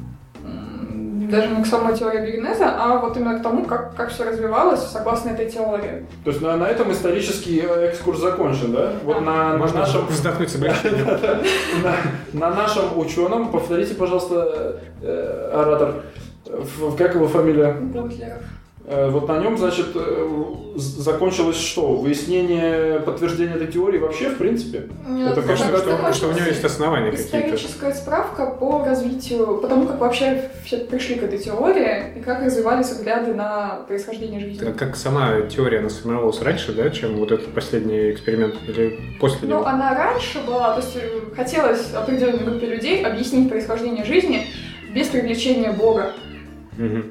[1.30, 4.82] даже не к самой теории биогенеза, а вот именно к тому, как, как все развивалось
[4.82, 6.06] согласно этой теории.
[6.24, 8.94] То есть на, на этом исторический э, экскурс закончен, да?
[9.04, 10.06] Вот на, на Можно нашем...
[10.08, 10.58] вздохнуть с
[11.84, 11.96] на,
[12.34, 16.04] на нашем ученом, повторите, пожалуйста, э, оратор,
[16.46, 17.74] в- как его фамилия?
[17.74, 18.42] Бутлеров.
[18.90, 20.30] Э, Вот на нем, значит, э,
[20.78, 21.96] закончилось что?
[21.96, 24.88] Выяснение подтверждения этой теории вообще, в принципе?
[25.06, 27.38] Это Что, кажется, что- что у него есть основания какие-то.
[27.38, 32.42] Историческая справка по развитию, по тому, как вообще все пришли к этой теории и как
[32.46, 34.64] развивались взгляды на происхождение жизни.
[34.64, 38.56] Как- Как сама теория, она сформировалась раньше, да, чем вот этот последний эксперимент?
[38.70, 39.66] Или после Ну, него?
[39.68, 44.48] она раньше была, то есть э, хотелось определенной группе людей объяснить происхождение жизни
[44.96, 46.14] без привлечения Бога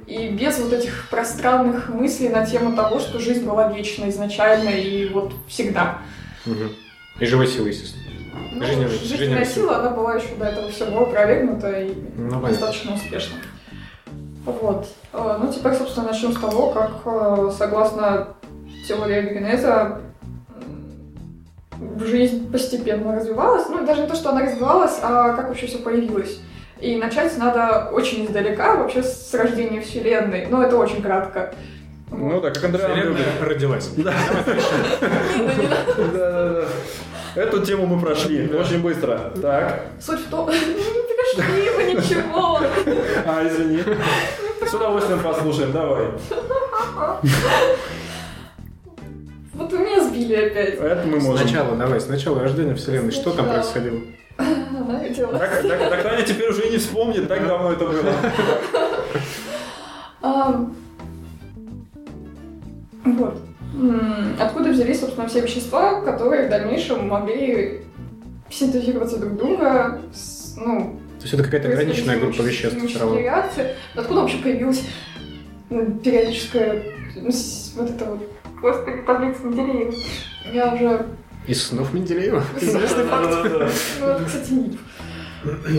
[0.07, 5.09] И без вот этих пространных мыслей на тему того, что жизнь была вечна изначально и
[5.09, 5.99] вот всегда.
[6.45, 6.71] Мгм.
[7.19, 8.05] И живой силы, естественно.
[8.53, 13.37] Ну, Жизненная- жизненная сила, она была еще до этого всего опровергнута и Ну, достаточно успешно.
[14.45, 14.87] Вот.
[15.13, 18.29] Э, Ну, теперь, собственно, начнем с того, как, э, согласно
[18.87, 20.01] теории генеза,
[22.01, 23.67] жизнь постепенно развивалась.
[23.69, 26.39] Ну, даже не то, что она развивалась, а как вообще все появилось.
[26.81, 30.47] И начать надо очень издалека, вообще с рождения Вселенной.
[30.47, 31.55] Но это очень кратко.
[32.11, 33.89] Ну да, как Андрей Вселенная родилась.
[33.97, 34.13] Да.
[36.11, 36.65] Да-да-да.
[37.41, 39.33] Эту тему мы прошли очень быстро.
[39.43, 39.83] Так.
[40.01, 40.49] Суть в том...
[40.51, 42.61] Не пришли вы ничего.
[43.27, 43.83] А, извини.
[44.67, 46.07] С удовольствием послушаем, давай.
[49.55, 50.75] Вот вы меня сбили опять.
[50.75, 51.39] Это мы можем.
[51.47, 53.13] Сначала, давай, сначала рождение Вселенной.
[53.13, 53.99] Что там происходило?
[55.09, 55.39] Видела.
[55.39, 58.13] Так, так, так Таня теперь уже и не вспомнит, так давно это было.
[63.05, 63.39] Вот.
[64.41, 67.83] Откуда взялись, собственно, все вещества, которые в дальнейшем могли
[68.51, 73.19] синтезироваться друг друга, с- ну, То есть это какая-то ограниченная группа веществ все равно.
[73.19, 73.75] реакции.
[73.95, 74.83] Откуда вообще появилась
[75.71, 76.83] ну, периодическая
[77.17, 78.29] ну, с- вот это вот,
[78.61, 79.93] господи, таблица Менделеева.
[80.53, 81.07] Я уже...
[81.47, 82.43] Из снов Менделеева.
[82.61, 83.69] Да-да-да.
[84.01, 84.81] Ну, это, кстати, миф,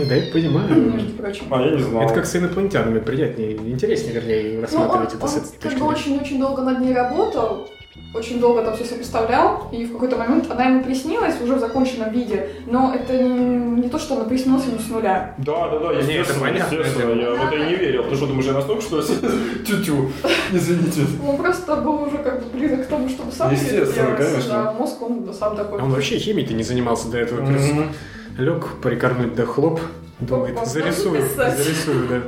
[0.08, 0.92] Да, я понимаю.
[0.92, 1.44] между прочим.
[1.50, 2.02] А, я не знал.
[2.04, 5.60] Это как с инопланетянами, приятнее, интереснее, вернее, Ну, он, рассматривать это он с этой как
[5.62, 7.68] точки бы очень-очень долго над ней работал,
[8.14, 12.10] очень долго там все сопоставлял, и в какой-то момент она ему приснилась уже в законченном
[12.10, 15.34] виде, но это не, не то, что она приснилась ему с нуля.
[15.38, 17.10] Да, да, да, это естественно, понятно, естественно.
[17.10, 18.04] это- Я в это и не верил.
[18.08, 19.02] Ты что, думаешь, я настолько, что?
[19.66, 20.10] Тю-тю.
[20.52, 21.02] Извините.
[21.26, 24.70] Он просто был уже как бы близок к тому, чтобы сам Естественно, конечно.
[24.70, 25.80] а мозг он сам такой.
[25.80, 27.46] Он вообще химией-то не занимался до этого.
[28.38, 29.80] Лег прикорнуть да хлоп.
[30.20, 32.20] Думает, зарисую, зарисую, да.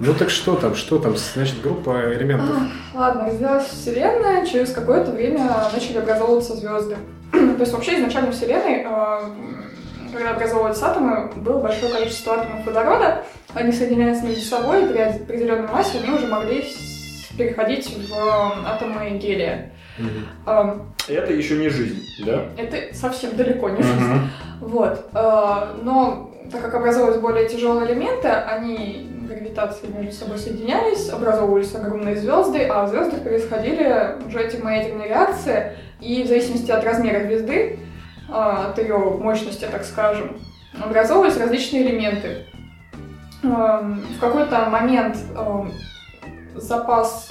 [0.00, 2.56] Ну так что там, что там, значит, группа элементов.
[2.94, 6.96] Ладно, развилась Вселенная, через какое-то время начали образовываться звезды.
[7.32, 9.20] То есть вообще изначально Вселенной, э,
[10.12, 15.98] когда образовывались атомы, было большое количество атомов водорода, они соединяются между собой, при определенной массе
[15.98, 16.64] они уже могли
[17.36, 18.14] переходить в
[18.66, 19.72] атомы гелия.
[19.98, 20.26] Мгм.
[20.46, 20.74] Э,
[21.08, 22.44] Это еще не жизнь, да?
[22.56, 24.04] Это совсем далеко не жизнь.
[24.04, 24.30] Мгм.
[24.60, 25.08] Вот.
[25.14, 32.16] э, Но так как образовывались более тяжелые элементы, они гравитацией между собой соединялись, образовывались огромные
[32.16, 37.78] звезды, а в звездах происходили уже термоядерные реакции, и в зависимости от размера звезды,
[38.28, 40.38] э, от ее мощности, так скажем,
[40.82, 42.44] образовывались различные элементы.
[43.42, 45.72] Эм, В какой-то момент эм,
[46.56, 47.28] запас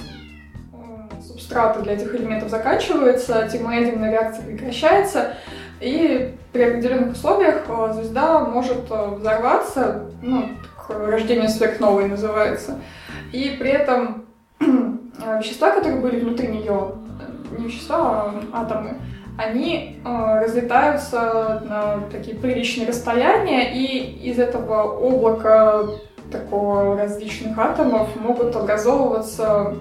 [1.48, 5.34] субстрата для этих элементов заканчивается, термоядерная реакция прекращается,
[5.80, 10.50] и при определенных условиях э, звезда может э, взорваться, ну,
[10.88, 12.80] рождение сверхновой называется.
[13.32, 14.26] И при этом
[14.60, 16.92] э, вещества, которые были внутри нее,
[17.56, 18.98] не вещества, а атомы,
[19.38, 25.86] они э, разлетаются на такие приличные расстояния, и из этого облака
[26.30, 29.76] такого различных атомов могут образовываться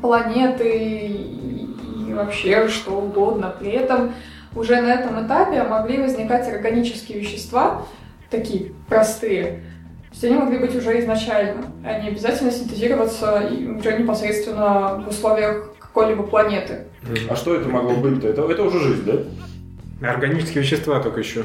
[0.00, 3.54] планеты и, вообще что угодно.
[3.58, 4.12] При этом
[4.54, 7.82] уже на этом этапе могли возникать органические вещества,
[8.30, 9.62] такие простые.
[10.10, 16.22] То есть они могли быть уже изначально, не обязательно синтезироваться уже непосредственно в условиях какой-либо
[16.22, 16.84] планеты.
[17.28, 18.28] А что это могло быть-то?
[18.28, 20.08] Это, это уже жизнь, да?
[20.08, 21.44] Органические вещества только еще.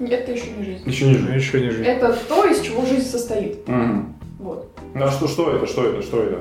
[0.00, 0.88] Это еще не жизнь.
[0.88, 1.34] Еще не жизнь.
[1.34, 1.84] еще не жизнь.
[1.84, 3.66] Это то, из чего жизнь состоит.
[3.68, 4.16] Мгм.
[4.38, 4.76] Вот.
[4.94, 5.66] Ну а что, что это?
[5.66, 6.02] Что это?
[6.02, 6.40] Что это?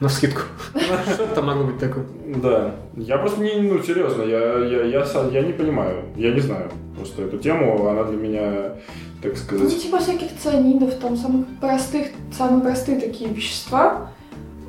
[0.00, 0.40] На скидку.
[1.14, 2.04] Что там могло быть такое?
[2.42, 2.74] Да.
[2.96, 6.02] Я просто не, ну, серьезно, я, я, я, са- я не понимаю.
[6.16, 6.70] Я не знаю.
[6.96, 8.50] Просто эту тему, она для меня,
[9.22, 9.82] так Ну, сказать...
[9.82, 14.08] типа всяких цианидов, там самых простых, самые простые такие вещества.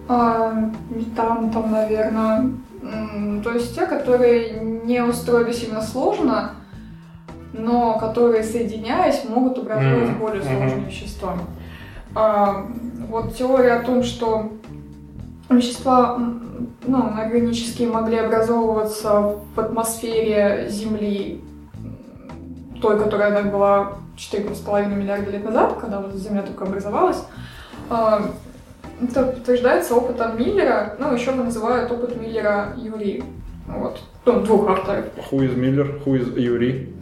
[0.07, 0.53] А,
[0.89, 2.51] метан там, наверное.
[3.43, 6.51] То есть те, которые не устроились именно сложно,
[7.53, 10.19] но которые, соединяясь, могут образовать Мгм.
[10.19, 11.35] более сложные вещества.
[12.13, 12.67] А,
[13.09, 14.51] вот теория о том, что
[15.49, 16.17] вещества
[16.87, 21.41] ну, органические могли образовываться в атмосфере Земли,
[22.81, 27.23] той, которая она была 4,5 миллиарда лет назад, когда вот Земля только образовалась,
[27.89, 28.31] а,
[29.01, 33.23] это подтверждается опытом Миллера, ну, еще его называют опыт Миллера Юрий.
[33.67, 33.99] Вот.
[34.25, 35.05] Ну, двух авторов.
[35.31, 36.93] Who is Miller, who is Юрий?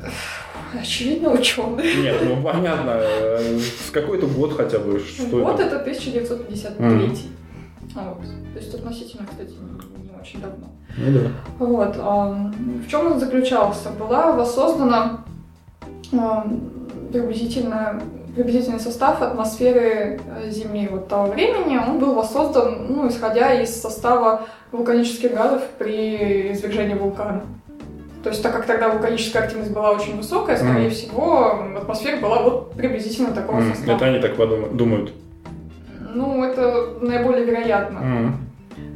[0.79, 2.01] Очевидно, ученый.
[2.01, 2.95] Нет, ну понятно.
[2.97, 4.99] э, С какой-то год хотя бы.
[4.99, 5.75] Что вот это?
[5.75, 7.32] это 1953.
[7.95, 8.21] Вот.
[8.53, 10.67] То есть относительно, кстати, не, не очень давно.
[10.97, 11.29] Ну да.
[11.60, 11.95] Вот.
[11.97, 13.89] В чем он заключался?
[13.91, 15.23] Была воссоздана
[17.12, 18.01] приблизительно
[18.36, 21.77] приблизительный состав атмосферы э, Земли вот того времени.
[21.77, 27.43] Он был воссоздан, ну, исходя из состава вулканических газов при извержении вулкана.
[28.23, 30.89] То есть, так как тогда вулканическая активность была очень высокая, скорее Мгм.
[30.91, 33.97] всего, атмосфера была вот приблизительно такого М, состава.
[33.97, 35.13] Это они так подумают, думают.
[36.13, 37.99] Ну, это наиболее вероятно.
[37.99, 38.38] М.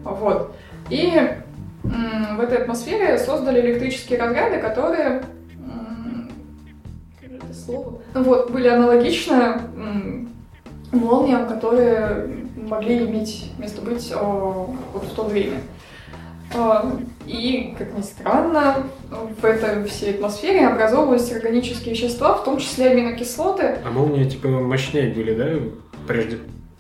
[0.04, 0.56] Вот.
[0.90, 1.12] И
[1.84, 5.24] в этой атмосфере создали электрические разряды, которые
[7.48, 8.00] это слово?
[8.14, 9.62] Вот, были аналогичны
[10.92, 15.60] молниям, которые могли иметь место быть о, вот в то время.
[16.56, 22.92] А, И, как ни странно, в этой всей атмосфере образовывались органические вещества, в том числе
[22.92, 23.80] аминокислоты.
[23.86, 25.46] А молнии, типа, мощнее были, да,
[26.08, 26.38] прежде,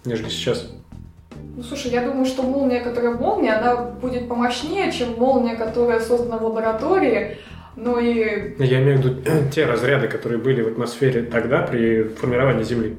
[0.07, 0.71] нежели сейчас?
[1.55, 6.37] Ну, слушай, я думаю, что молния, которая молния, она будет помощнее, чем молния, которая создана
[6.37, 7.37] в лаборатории.
[7.75, 9.21] Ну и Я имею в виду
[9.53, 12.97] те разряды, которые были в атмосфере тогда при формировании Земли.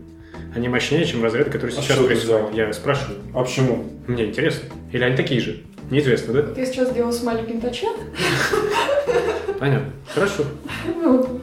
[0.55, 2.55] Они мощнее, чем разряды, которые А сейчас происходят.
[2.55, 3.19] Я спрашиваю.
[3.35, 3.85] А почему?
[4.07, 4.69] Мне интересно.
[4.93, 5.63] Или они такие же?
[5.91, 6.43] Неизвестно, да?
[6.43, 7.93] ты сейчас сделал с маленьким тачем.
[9.59, 9.91] Понятно.
[10.15, 10.45] Хорошо.
[11.03, 11.41] Ну,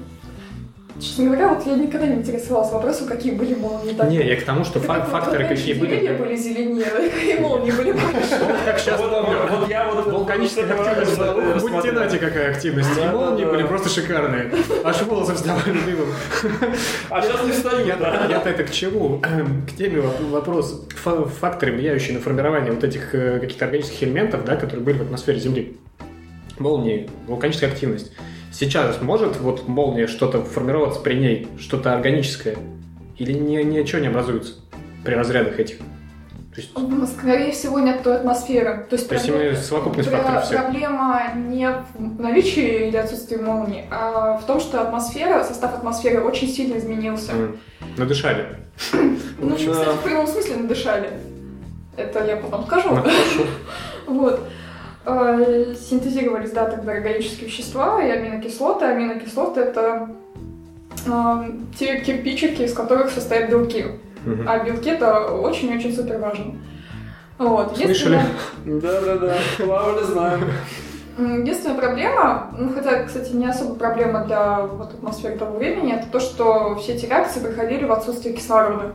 [0.99, 4.05] честно говоря, вот я никогда не интересовалась вопросом, какие были молнии тогда.
[4.07, 5.95] Не, я к тому, что фак- факторы вот какие были.
[5.99, 8.39] Деревья были зеленее, какие молнии были больше.
[8.65, 11.17] Как сейчас Вот, я вот Вулканическая активность.
[11.17, 11.93] Будьте смотрел.
[11.95, 12.89] нате, какая активность.
[12.97, 14.51] И молнии были просто шикарные.
[14.83, 16.07] Аж волосы вставали дымом.
[17.09, 17.85] А сейчас не встаю.
[17.85, 19.19] Я-то это к чему?
[19.19, 20.85] К теме воп- вопрос.
[20.95, 25.01] Фа- Факторы, влияющие на формирование вот этих э, каких-то органических элементов, да, которые были в
[25.01, 25.77] атмосфере Земли.
[26.59, 28.11] Молнии, вулканическая активность.
[28.57, 32.55] Сейчас может вот молния что-то формироваться при ней, что-то органическое?
[33.17, 34.53] Или ни, ничего не образуется
[35.03, 35.79] при разрядах этих?
[35.79, 38.85] То есть Ну, Скорее всего, нет той атмосферы.
[38.89, 40.61] То есть, То есть проблема- совокупность факторов всех.
[40.63, 46.47] Проблема не в наличии или отсутствии молний, а в том, что атмосфера, состав атмосферы очень
[46.47, 47.33] сильно изменился.
[47.33, 47.57] м,
[47.97, 48.45] надышали.
[49.37, 51.09] Ну, кстати, в прямом смысле надышали.
[51.97, 52.99] Это я потом скажу.
[54.07, 54.39] Вот.
[55.05, 58.85] Э, Синтезировались, да, тогда органические вещества и аминокислоты.
[58.85, 60.09] Аминокислоты— это
[61.05, 63.85] э, те кирпичики, из которых состоят белки.
[64.25, 64.49] Мгм.
[64.49, 66.55] А белки— это очень-очень супер важно.
[67.37, 67.77] Вот.
[67.77, 68.19] Слышали?
[68.65, 70.41] Да-да-да, плавали, знаем.
[71.17, 76.19] Единственная проблема, ну, хотя, кстати, не особо проблема для вот, атмосферы того времени, это то,
[76.19, 78.93] что все эти реакции проходили в отсутствии кислорода.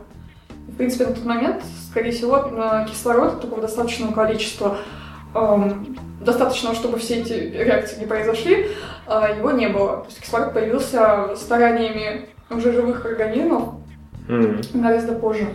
[0.67, 2.51] В принципе, на тот момент, скорее всего,
[2.87, 4.77] кислорода такого достаточного количества,
[5.33, 8.67] эм, достаточного, чтобы все эти реакции не произошли,
[9.07, 9.97] э, его не было.
[10.01, 13.69] То есть кислород появился стараниями уже живых организмов
[14.27, 14.61] М.
[14.73, 15.47] гораздо позже.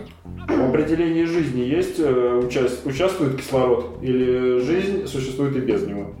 [0.47, 3.97] В определении жизни есть э, участ- участвует кислород?
[4.01, 6.11] Или жизнь существует и без него?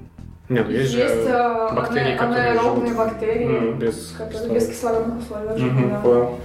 [0.49, 3.45] Нет, ну есть, же э, бактерии, ана- которые анаэробные живут бактерии.
[3.71, 5.03] М, без которые без кислорода.
[5.03, 5.99] кислородных условий живут, Мгм, да.
[5.99, 6.35] понял.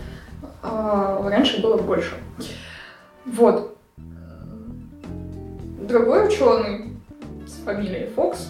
[0.64, 2.14] А, раньше было больше.
[3.27, 3.77] Вот.
[5.88, 6.91] Другой ученый
[7.62, 8.48] с фамилией Фокс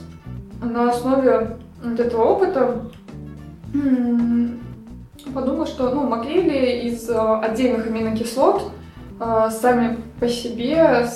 [0.62, 2.82] на основе вот этого опыта
[3.74, 4.60] м,
[5.34, 8.70] подумал, что ну, могли ли из а, отдельных аминокислот
[9.20, 11.06] а, сами по себе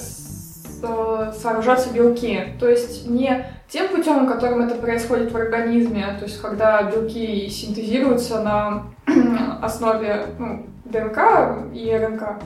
[0.82, 2.38] а, сооружаться белки.
[2.60, 8.42] То есть не тем путем, которым это происходит в организме, то есть когда белки синтезируются
[8.42, 8.84] на
[9.62, 11.18] основе ну, ДНК
[11.72, 12.42] и РНК,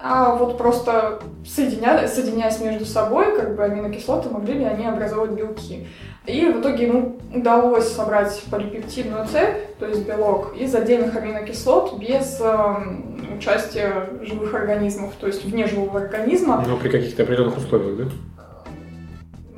[0.00, 2.06] а вот просто соединя...
[2.06, 5.86] соединяясь между собой, как бы аминокислоты, могли ли они образовывать белки.
[6.26, 12.38] И в итоге ему удалось собрать полипептидную цепь, то есть белок, из отдельных аминокислот без
[12.40, 16.62] эм, участия живых организмов, то есть вне живого организма.
[16.66, 18.04] Но при каких-то определенных условиях, да?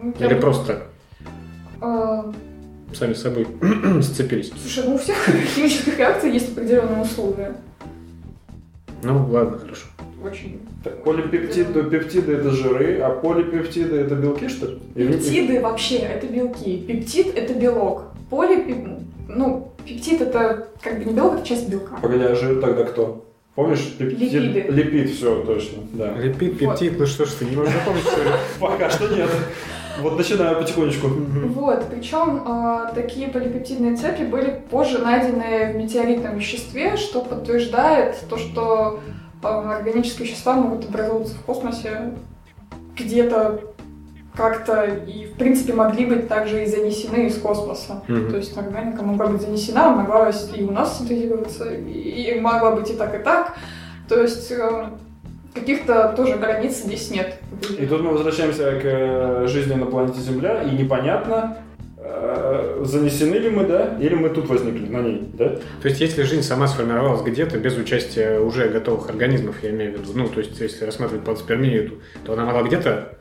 [0.01, 0.83] Ну, я Или бы- просто
[1.83, 2.23] э,
[2.95, 3.49] сами с собой
[4.03, 4.53] сцепились?
[4.63, 5.17] Слушай, ну у всех
[5.55, 7.53] химических реакций есть определенные условия.
[9.03, 9.87] Ну, ладно, хорошо.
[10.25, 10.61] Очень.
[10.85, 14.79] Так, полипептиды, пептиды это жиры, а полипептиды это белки, что ли?
[14.95, 16.79] Или- Пептиды вообще это белки.
[16.79, 18.05] Пептид это белок.
[18.29, 18.77] Полипеп...
[19.29, 21.97] Ну, Пептид это как бы не белок, это часть белка.
[22.03, 23.25] Погоди, а жир тогда кто?
[23.55, 23.95] Помнишь?
[23.99, 24.33] Пептид?
[24.33, 24.61] Липиды.
[24.71, 26.15] Липид, все, точно, да.
[26.17, 28.31] Липид, пептид, ну что ж ты, не можешь запомнить, что ли?
[28.61, 29.31] Пока что нет.
[30.01, 31.09] Вот начинаю потихонечку.
[31.09, 38.39] Вот, причем э, такие полипептидные цепи были позже найдены в метеоритном веществе, что подтверждает то,
[38.39, 39.01] что
[39.43, 42.13] органические вещества могут образовываться в космосе
[42.97, 43.61] где-то
[44.37, 48.03] как-то и, в принципе, могли быть также и занесены из космоса.
[48.09, 48.31] Мгм.
[48.31, 52.95] То есть органика могла быть занесена, могла и у нас синтезироваться, и, могла быть и
[52.95, 53.57] так, и так.
[54.09, 54.87] То есть э,
[55.55, 57.39] каких-то тоже границ здесь нет.
[57.79, 61.59] И тут мы возвращаемся к э, жизни на планете Земля, и непонятно,
[62.83, 65.57] занесены ли мы, да, или мы тут возникли на ней, да?
[65.83, 70.01] То есть, если жизнь сама сформировалась где-то без участия уже готовых организмов, я имею в
[70.01, 73.19] виду, ну, то есть, если рассматривать панспермию, то- она могла где-то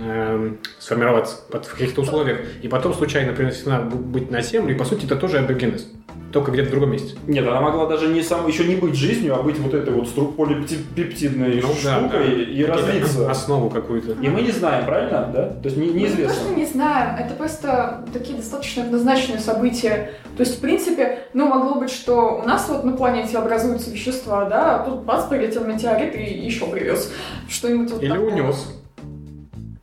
[0.00, 4.84] эм, сформироваться под, в каких-то условиях, и потом случайно принесена быть на Землю, и, по
[4.84, 5.90] сути, это тоже абиогенез,
[6.32, 7.16] только где-то в другом месте.
[7.26, 10.04] Нет, она могла даже не сам, еще не быть жизнью, а быть вот этой вот
[10.08, 12.32] стру- полипептидной Ну, да, штукой да.
[12.42, 13.30] и Какие-то развиться.
[13.30, 14.12] Основу какую-то.
[14.22, 15.48] И мы не знаем, правильно, да?
[15.48, 16.34] То есть не, Мы неизвестно.
[16.34, 20.12] что не знаем, это просто такие достаточно однозначные события.
[20.36, 24.44] То есть, в принципе, ну, могло быть, что у нас вот на планете образуются вещества,
[24.44, 27.10] да, а тут бац, прилетел метеорит и еще привез
[27.48, 28.34] что-нибудь вот Или такое.
[28.34, 28.74] унес.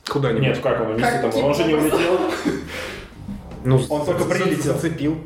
[0.07, 0.41] Куда-нибудь.
[0.43, 1.43] Нет, как он унести Как там?
[1.43, 2.19] Он же не типа улетел.
[3.63, 4.73] Ну, Он только прилетел.
[4.75, 5.17] Зацепил.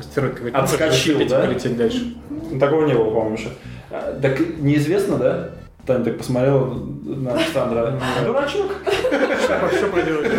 [0.00, 0.58] Астероид какой-то.
[0.58, 1.40] Отскочил, да?
[1.46, 2.14] полететь дальше.
[2.50, 3.48] Ну, Такого не было, по-моему, еще.
[3.90, 5.50] А, Так неизвестно, да?
[5.86, 6.66] Таня так посмотрела
[7.04, 7.94] на Александра.
[8.26, 8.72] Дурачок.
[9.72, 10.30] Что поделать?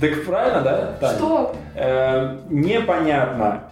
[0.00, 1.16] Так правильно, да, Таня?
[1.16, 1.54] Что?
[1.76, 3.64] Э, непонятно,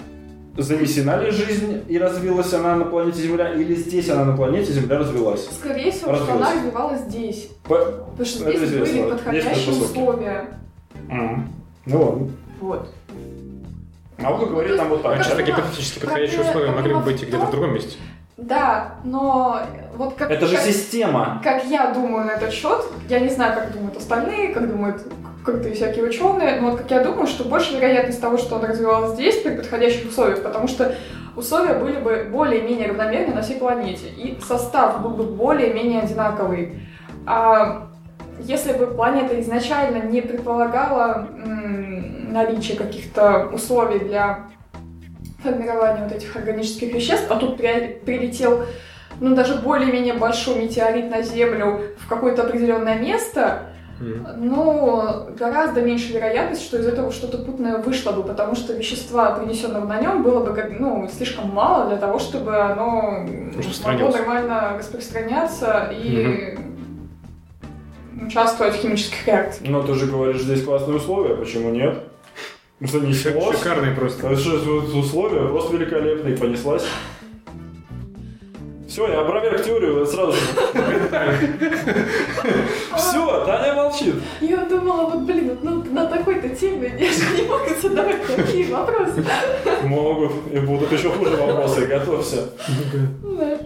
[0.56, 4.98] занесена ли жизнь и развилась она на планете Земля, или здесь она на планете Земля
[4.98, 5.48] развилась.
[5.50, 6.40] Скорее всего, что Развилась.
[6.40, 7.48] она развивалась здесь.
[7.64, 10.44] По- Потому что Это здесь известно, были подходящие условия.
[11.08, 11.48] М.
[11.86, 12.28] Ну ладно.
[12.60, 12.88] Вот.
[14.18, 15.18] Наука говорит нам вот так.
[15.18, 17.98] Как раз- гипотетически подходящие условия могли бы быть и где-то в другом месте.
[18.36, 19.60] Да, но
[19.96, 20.30] вот как...
[20.30, 21.40] Это же как- система.
[21.42, 25.02] Как я думаю на этот счет, я не знаю, как думают остальные, как думают
[25.44, 29.12] крутые всякие ученые, но вот как я думаю, что больше вероятность того, что он развивалась
[29.14, 30.94] здесь при подходящих условиях, потому что
[31.36, 36.80] условия были бы более-менее равномерны на всей планете, и состав был бы более-менее одинаковый.
[37.26, 37.89] А
[38.44, 41.28] если бы планета изначально не предполагала
[42.30, 44.40] наличие каких-то условий для
[45.42, 48.62] формирования вот этих органических веществ, а тут при- прилетел
[49.20, 53.64] ну, даже более-менее большой метеорит на Землю в какое-то определенное место,
[54.00, 54.26] Мгм.
[54.36, 59.84] ну, гораздо меньше вероятность, что из этого что-то путное вышло бы, потому что вещества, принесенного
[59.86, 63.26] на нем, было бы ну, слишком мало для того, чтобы оно
[63.84, 66.56] могло нормально распространяться и
[68.26, 69.68] участвовать в химических реакциях.
[69.70, 71.98] Ну, ты же говоришь, здесь классные условия, почему нет?
[72.80, 73.52] Ну, что не Шик- шло?
[73.52, 74.28] Шикарный просто.
[74.30, 76.84] Условия просто великолепные, понеслась.
[78.88, 80.40] Все, я опроверг теорию сразу же.
[82.96, 84.14] Все, Таня молчит.
[84.40, 89.24] Я думала, вот, блин, ну, на такой-то теме я же не могу задавать такие вопросы.
[89.84, 92.50] Могут, и будут еще хуже вопросы, готовься.
[93.22, 93.58] Да.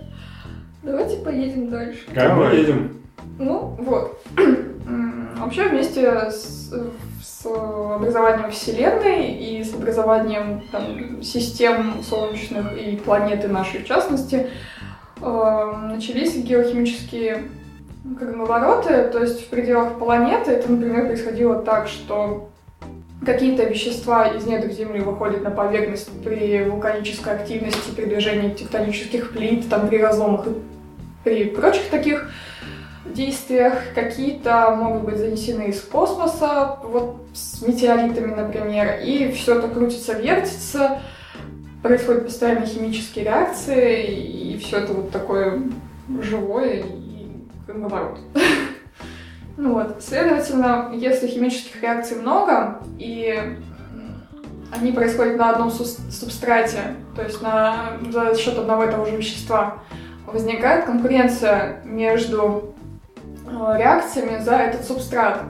[0.82, 2.00] Давайте поедем дальше.
[2.14, 3.03] Как мы едем?
[3.38, 4.20] Ну, вот.
[5.36, 6.72] Вообще вместе с,
[7.22, 14.48] с образованием Вселенной и с образованием там, систем солнечных и планеты нашей в частности,
[15.20, 17.50] э, начались геохимические
[18.18, 22.50] круговороты, то есть в пределах планеты это, например, происходило так, что
[23.24, 29.68] какие-то вещества из недр Земли выходят на поверхность при вулканической активности, при движении тектонических плит,
[29.68, 30.50] там, при разломах и
[31.24, 32.30] при прочих таких
[33.06, 33.74] действиях.
[33.94, 41.00] Какие-то могут быть занесены из космоса, вот с метеоритами, например, и все это крутится, вертится,
[41.82, 45.62] происходят постоянные химические реакции, и все это вот такое
[46.20, 47.26] живое и
[47.66, 48.18] круговорот.
[49.56, 53.56] Ну вот, следовательно, если химических реакций много, и
[54.72, 59.78] они происходят на одном субстрате, то есть на, за счет одного и того же вещества,
[60.26, 62.74] возникает конкуренция между
[63.76, 65.42] реакциями за этот субстрат.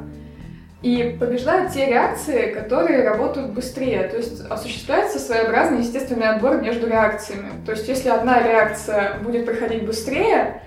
[0.83, 4.03] И побеждают те реакции, которые работают быстрее.
[4.03, 7.49] То есть осуществляется своеобразный естественный отбор между реакциями.
[7.65, 10.61] То есть если одна реакция будет проходить быстрее,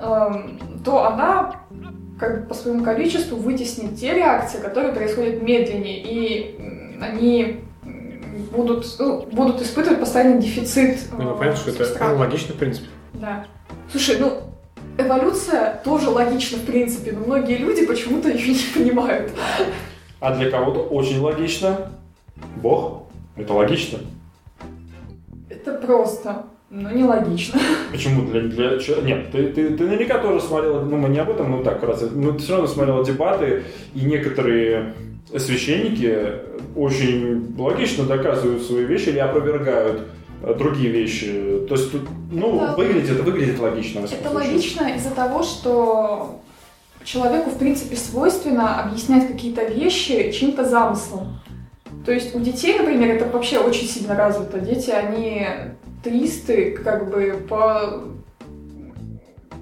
[0.00, 1.56] эм, то она
[2.20, 7.64] как бы по своему количеству вытеснит те реакции, которые происходят медленнее, и они
[8.52, 11.00] будут, ну, будут испытывать постоянный дефицит.
[11.16, 12.86] Ну, э, понятно, что это логично, в принципе.
[13.14, 13.44] Да.
[13.90, 14.47] Слушай, ну,
[14.98, 19.32] эволюция тоже логична в принципе, но многие люди почему-то ее не понимают.
[20.20, 21.92] А для кого-то очень логично.
[22.56, 23.04] Бог?
[23.36, 24.00] Это логично?
[25.48, 27.60] Это просто, но нелогично.
[27.92, 28.26] Почему?
[28.26, 28.70] Для, для
[29.02, 32.04] Нет, ты, ты, ты наверняка тоже смотрела, ну мы не об этом, ну так, раз,
[32.12, 33.62] ну ты все равно смотрела дебаты,
[33.94, 34.94] и некоторые
[35.36, 36.18] священники
[36.74, 40.08] очень логично доказывают свои вещи или опровергают
[40.58, 41.64] другие вещи.
[41.68, 42.74] То есть тут, ну, Да.
[42.76, 44.00] выглядит, выглядит логично.
[44.00, 46.40] Это логично из-за того, что
[47.04, 51.40] человеку, в принципе, свойственно объяснять какие-то вещи чьим-то замыслом.
[52.04, 54.60] То есть у детей, например, это вообще очень сильно развито.
[54.60, 55.46] Дети, они
[56.04, 58.04] теисты как бы по,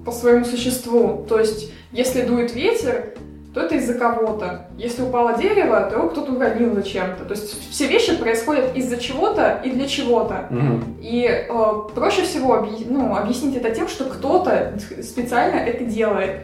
[0.05, 1.25] по своему существу.
[1.27, 3.15] То есть если дует ветер,
[3.57, 4.67] то это из-за кого-то.
[4.77, 7.25] Если упало дерево, то его кто-то уронил зачем-то.
[7.25, 10.45] То есть все вещи происходят из-за чего-то и для чего-то.
[10.51, 10.97] Мгм.
[11.01, 16.41] И э, проще всего объ- ну, объяснить это тем, что кто-то специально это делает.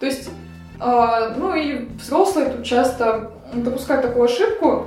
[0.00, 0.30] То есть,
[0.80, 4.86] э, ну и взрослые тут часто допускают такую ошибку.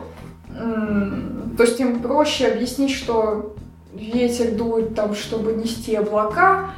[1.58, 3.56] То есть им проще объяснить, что
[3.94, 6.72] ветер дует там, чтобы нести облака,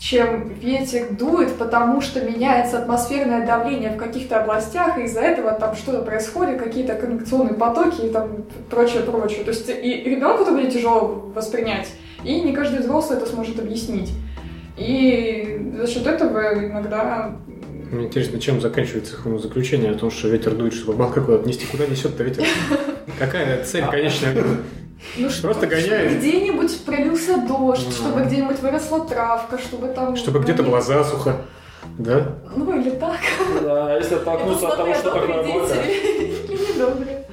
[0.00, 5.76] чем ветер дует, потому что меняется атмосферное давление в каких-то областях, и из-за этого там
[5.76, 9.44] что-то происходит, какие-то конвекционные потоки и там прочее, прочее.
[9.44, 11.92] То есть и ребенку это будет тяжело воспринять,
[12.24, 14.10] и не каждый взрослый это сможет объяснить.
[14.78, 17.36] И за счет этого иногда
[17.90, 21.66] Мне интересно, чем заканчивается их заключение о том, что ветер дует, чтобы облака куда-то нести.
[21.66, 22.44] Куда несет-то ветер?
[23.18, 24.34] Какая цель конечная?
[25.16, 25.86] Ну, Просто гоняет.
[26.10, 27.92] чтобы где-нибудь пролился дождь, Ну.
[27.92, 30.16] чтобы где-нибудь выросла травка, чтобы там...
[30.16, 31.36] Чтобы где-то была засуха.
[31.98, 32.34] Да?
[32.54, 33.18] Ну или так.
[33.62, 37.26] Да, если оттолкнуться от того, что такое дети или недобрые.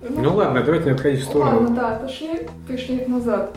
[0.00, 1.60] Ну ладно, давайте не отходить в сторону.
[1.60, 3.54] Ладно, да, отошли, пришли назад.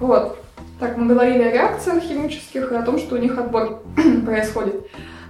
[0.00, 0.38] Вот.
[0.80, 3.82] Так, мы говорили о реакциях химических и о том, что у них отбор
[4.26, 4.86] происходит.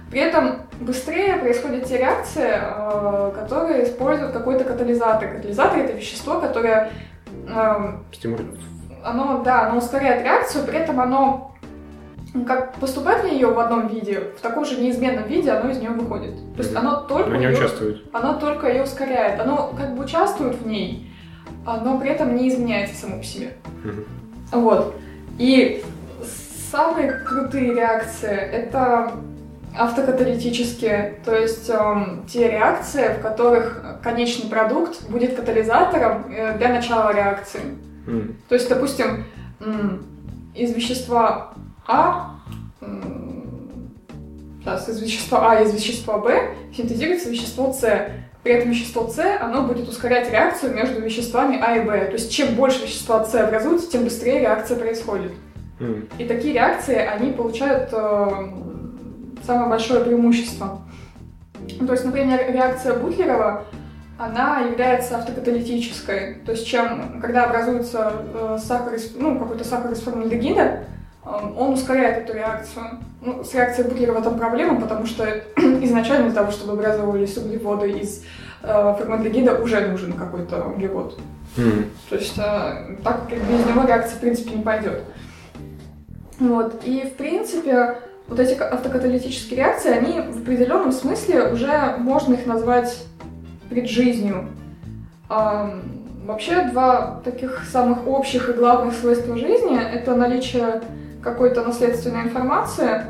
[0.09, 5.29] При этом быстрее происходят те реакции, э, которые используют какой-то катализатор.
[5.35, 6.91] Катализатор это вещество, которое
[8.11, 8.59] Стимулирует.
[9.03, 11.51] оно, да, оно ускоряет реакцию, при этом оно
[12.45, 15.91] как поступает в нее в одном виде, в таком же неизменном виде оно из нее
[15.91, 16.35] выходит.
[16.55, 18.03] То есть оно только Но не участвует.
[18.13, 19.39] оно только ее ускоряет.
[19.39, 21.09] Оно как бы участвует в ней,
[21.65, 23.53] но при этом не изменяется само по себе.
[24.51, 24.95] Вот.
[25.37, 25.83] И
[26.71, 29.11] самые крутые реакции это
[29.77, 37.13] автокаталитические, то есть эм, те реакции, в которых конечный продукт будет катализатором э, для начала
[37.13, 37.61] реакции.
[38.07, 38.37] М.
[38.47, 39.25] То есть, допустим,
[40.53, 41.53] из вещества
[41.87, 42.35] А,
[44.61, 48.09] сейчас, из вещества А из вещества Б синтезируется вещество С.
[48.43, 52.05] При этом вещество С, оно будет ускорять реакцию между веществами А и Б.
[52.05, 55.31] То есть, чем больше вещества С образуется, тем быстрее реакция происходит.
[55.79, 56.07] М.
[56.17, 58.47] И такие реакции, они получают э,
[59.43, 60.81] самое большое преимущество.
[61.79, 63.65] Ну, То есть, например, реакция Бутлерова,
[64.17, 66.35] она является автокаталитической.
[66.45, 70.79] То есть, чем, когда образуется э, сахар из, ну, какой-то сахар из формальдегида, э,
[71.57, 72.85] он ускоряет эту реакцию.
[73.21, 75.25] Ну, с реакцией Бутлерова там проблема, потому что
[75.57, 78.23] изначально для того, чтобы образовывались углеводы из
[78.63, 81.19] э, формальдегида, уже нужен какой-то углевод.
[81.57, 81.89] М.
[82.09, 85.03] То есть э, так как без него реакция в принципе не пойдет.
[86.39, 86.81] Вот.
[86.85, 87.97] И в принципе
[88.27, 93.05] вот эти ка- автокаталитические реакции, они в определенном смысле уже можно их назвать
[93.69, 94.49] преджизнью.
[95.29, 100.81] Вообще два таких самых общих и главных свойства жизни— это наличие
[101.21, 103.03] какой-то наследственной информации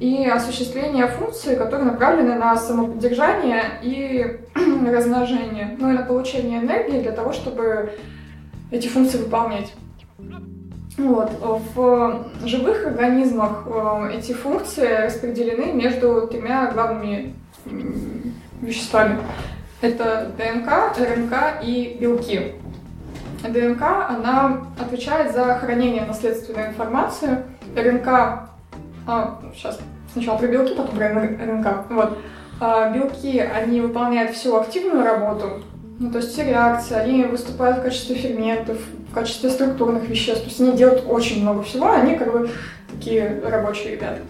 [0.00, 4.40] и осуществление функций, которые направлены на самоподдержание и
[4.86, 7.92] размножение, ну и на получение энергии для того, чтобы
[8.70, 9.72] эти функции выполнять.
[10.96, 11.30] Вот.
[11.74, 17.34] В живых организмах э, эти функции распределены между тремя главными
[18.60, 19.18] веществами.
[19.80, 22.52] Это ДНК, РНК и белки.
[23.42, 27.38] ДНК, она отвечает за хранение наследственной информации.
[27.74, 28.08] РНК,
[29.06, 29.78] а, сейчас
[30.12, 31.90] сначала про белки, потом про РНК.
[31.90, 32.18] Вот.
[32.60, 35.62] А, белки, они выполняют всю активную работу,
[35.98, 38.78] ну, то есть все реакции, они выступают в качестве ферментов,
[39.10, 40.42] в качестве структурных веществ.
[40.42, 42.48] То есть они делают очень много всего, они как бы
[42.90, 44.20] такие рабочие ребята.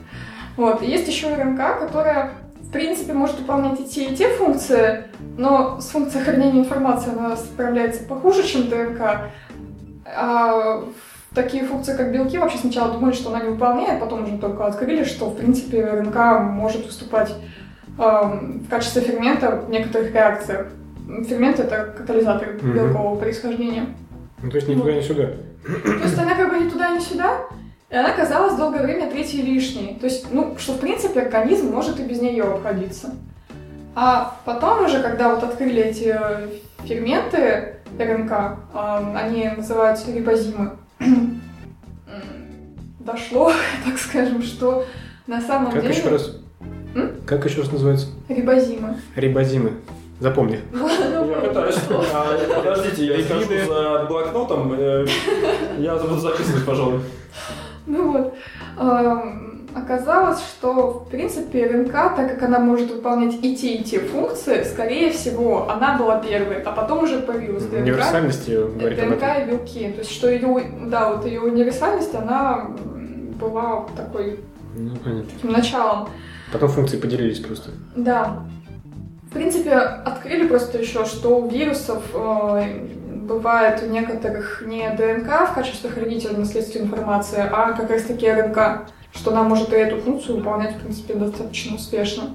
[0.56, 0.82] Вот.
[0.82, 5.04] И есть еще РНК, которая, в принципе, может выполнять и те, и те функции,
[5.36, 9.30] но с функцией хранения информации она справляется похуже, чем ДНК.
[10.06, 10.82] А
[11.34, 15.04] такие функции, как белки, вообще сначала думали, что она не выполняет, потом уже только открыли,
[15.04, 17.32] что, в принципе, РНК может выступать
[17.98, 20.68] эм, в качестве фермента в некоторых реакциях.
[21.28, 22.72] Фермент— это катализатор Мгм.
[22.72, 23.86] белкового происхождения.
[24.42, 25.30] Ну, то есть ни туда, ни сюда.
[25.64, 27.42] То есть она как бы ни туда, ни сюда,
[27.90, 29.98] и она казалась долгое время третьей лишней.
[30.00, 33.14] То есть, ну, что в принципе организм может и без нее обходиться.
[33.94, 36.48] А потом уже, когда вот открыли эти э,
[36.84, 38.32] ферменты РНК,
[38.72, 40.76] а, они называются рибозимы,
[43.00, 43.52] дошло,
[43.84, 44.86] так скажем, что
[45.26, 45.94] на самом как деле...
[45.94, 46.36] Еще раз?
[46.94, 47.20] М?
[47.26, 48.08] Как еще раз называется?
[48.28, 48.96] Рибозимы.
[49.16, 49.72] Рибозимы.
[50.20, 50.60] Запомни.
[50.72, 50.89] Ну,
[51.36, 51.76] пытаюсь.
[52.56, 54.74] Подождите, я скажу за блокнотом.
[54.76, 55.06] э,
[55.78, 57.00] Я буду записывать, пожалуй.
[57.86, 58.34] Ну вот,
[58.78, 64.00] эм, оказалось, что, в принципе, РНК, так как она может выполнять и те, и те
[64.00, 67.80] функции, скорее всего, она была первой, а потом уже появилась ДНК.
[67.82, 69.42] Универсальность говорит об ДНК этом.
[69.42, 69.88] и белки.
[69.92, 72.68] То есть, что ее, да, вот ее универсальность, она
[73.40, 74.40] была такой
[74.76, 75.24] Ну, понятно.
[75.34, 76.08] таким началом.
[76.52, 77.70] Потом функции поделились просто.
[77.96, 78.42] Да.
[79.30, 82.84] В принципе, открыли просто еще, что у вирусов э,
[83.28, 88.90] бывает у некоторых не ДНК в качестве хранителя наследственной информации, а как раз таки РНК,
[89.14, 92.34] что она может и эту функцию выполнять, в принципе, достаточно успешно.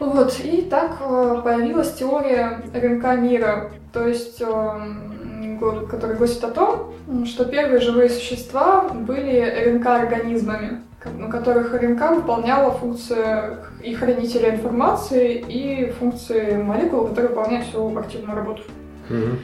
[0.00, 6.92] Вот, и так э, появилась теория РНК мира, то есть, э, которая гласит о том,
[7.24, 15.90] что первые живые существа были РНК-организмами, у которых РНК выполняла функции и хранителя информации, и
[15.92, 18.62] функции молекул, которые выполняют всю активную работу.
[19.08, 19.38] Мгм.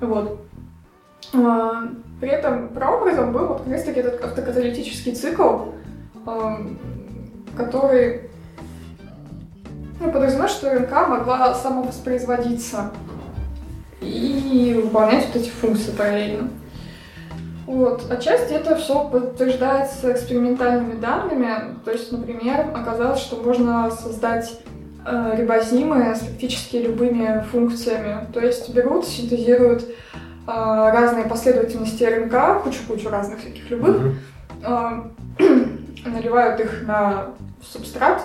[0.00, 0.40] Вот.
[1.34, 1.88] А,
[2.20, 5.70] При этом прообразом был вот как раз таки этот автокаталитический цикл,
[6.26, 6.60] а,
[7.56, 8.22] который
[10.00, 12.90] ну, подразумевает, что РНК могла самовоспроизводиться
[14.00, 16.48] и выполнять вот эти функции параллельно.
[17.70, 18.10] Вот.
[18.10, 21.76] Отчасти это все подтверждается экспериментальными данными.
[21.84, 24.58] То есть, например, оказалось, что можно создать
[25.06, 28.26] э, рибозимы с практически любыми функциями.
[28.32, 29.86] То есть берут, синтезируют э,
[30.46, 34.18] разные последовательности РНК, кучу-кучу разных всяких любых, Мгм.
[35.38, 37.26] э, наливают их на
[37.62, 38.24] субстрат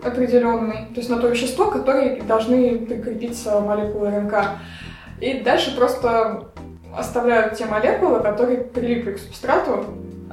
[0.00, 4.34] определенный, то есть на то вещество, которое должны прикрепиться молекулы РНК.
[5.20, 6.50] И дальше просто
[6.96, 9.84] оставляют те молекулы, которые прилипли к субстрату,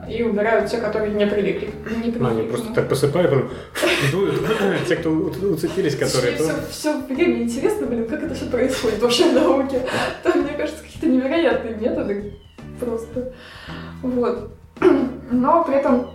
[0.09, 1.71] и убирают те, которые не прилипли.
[1.89, 2.47] Не Ну, они прилипли.
[2.49, 3.49] просто так посыпают, потом
[4.11, 4.41] дуют.
[4.87, 6.35] Те, кто уцепились, которые...
[6.35, 9.81] Все, все время интересно, блин, как это все происходит вообще в науке.
[10.23, 12.33] Там, мне кажется, какие-то невероятные методы
[12.79, 13.33] просто.
[14.01, 14.51] Вот.
[15.31, 16.07] Но при этом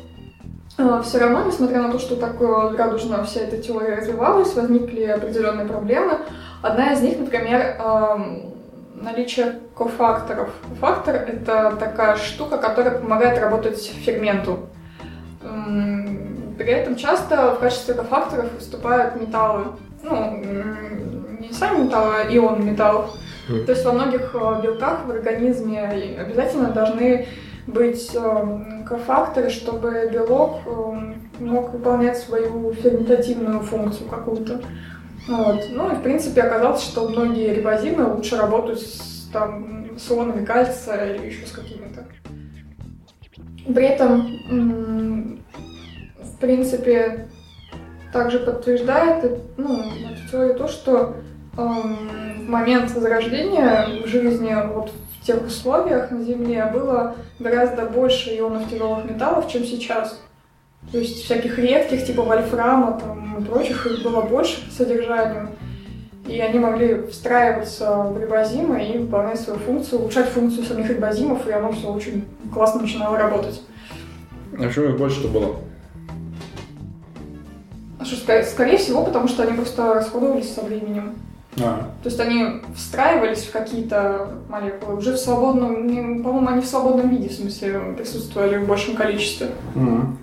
[1.03, 5.67] все равно, несмотря на то, что так э, радужно вся эта теория развивалась, возникли определенные
[5.67, 6.19] проблемы.
[6.63, 8.55] Одна из них, например, эм,
[8.95, 10.51] наличие кофакторов.
[10.68, 14.68] Кофактор— это такая штука, которая помогает работать ферменту.
[15.41, 19.66] При этом часто в качестве кофакторов выступают металлы.
[20.03, 20.43] Ну,
[21.41, 23.11] не сами металлы, а ионы металлов.
[23.49, 23.64] Мгм.
[23.64, 25.83] То есть во многих э, белках в организме
[26.20, 27.26] обязательно должны
[27.66, 34.61] быть э, кофакторы, чтобы белок э, мог выполнять свою ферментативную функцию какую-то.
[35.29, 35.61] Вот.
[35.70, 41.14] Ну и в принципе оказалось, что многие рибозимы лучше работают с, там, с ионами кальция
[41.14, 42.07] или еще с какими-то.
[43.72, 45.41] При этом,
[46.18, 47.29] в принципе,
[48.12, 51.16] также подтверждает ну, эту теорию то, что
[51.57, 58.31] эм, в момент зарождения в жизни вот в тех условиях на Земле было гораздо больше
[58.31, 60.20] ионов тяжелых металлов, чем сейчас.
[60.91, 65.51] То есть всяких редких, типа вольфрама там, и прочих, их было больше по содержанию.
[66.29, 71.53] И они могли встраиваться в рибозимы и выполнять свою функцию, улучшать функцию самих рибозимов, и
[71.53, 73.62] оно все очень классно начинало работать.
[74.53, 75.57] А почему их больше-то было?
[77.99, 81.14] А что, ска- скорее всего, потому что они просто расходовались со временем.
[81.61, 87.09] А, То есть они встраивались в какие-то молекулы уже в свободном, по-моему, они в свободном
[87.09, 89.49] виде, в смысле, присутствовали в большем количестве.
[89.74, 90.18] м.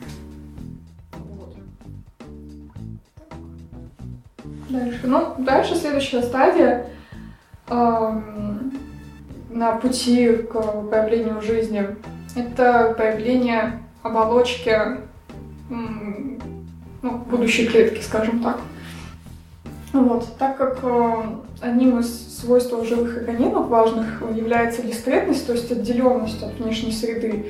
[4.75, 4.99] Дальше.
[5.03, 6.87] Ну, дальше следующая стадия
[7.69, 8.73] эм,
[9.49, 10.53] на пути к
[10.89, 11.87] появлению жизни.
[12.35, 14.77] Это появление оболочки
[15.69, 18.59] ну, будущей клетки, скажем так.
[19.93, 20.27] Вот.
[20.37, 21.23] Так как э,
[21.61, 27.45] одним из свойств живых организмов важных является дискретность, то есть отделенность от внешней среды,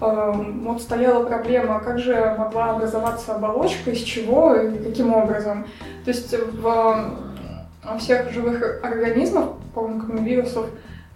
[0.00, 5.66] вот стояла проблема, как же могла образоваться оболочка, из чего и каким образом.
[6.04, 10.66] То есть в, во всех живых организмах, по-моему, кроме вирусов,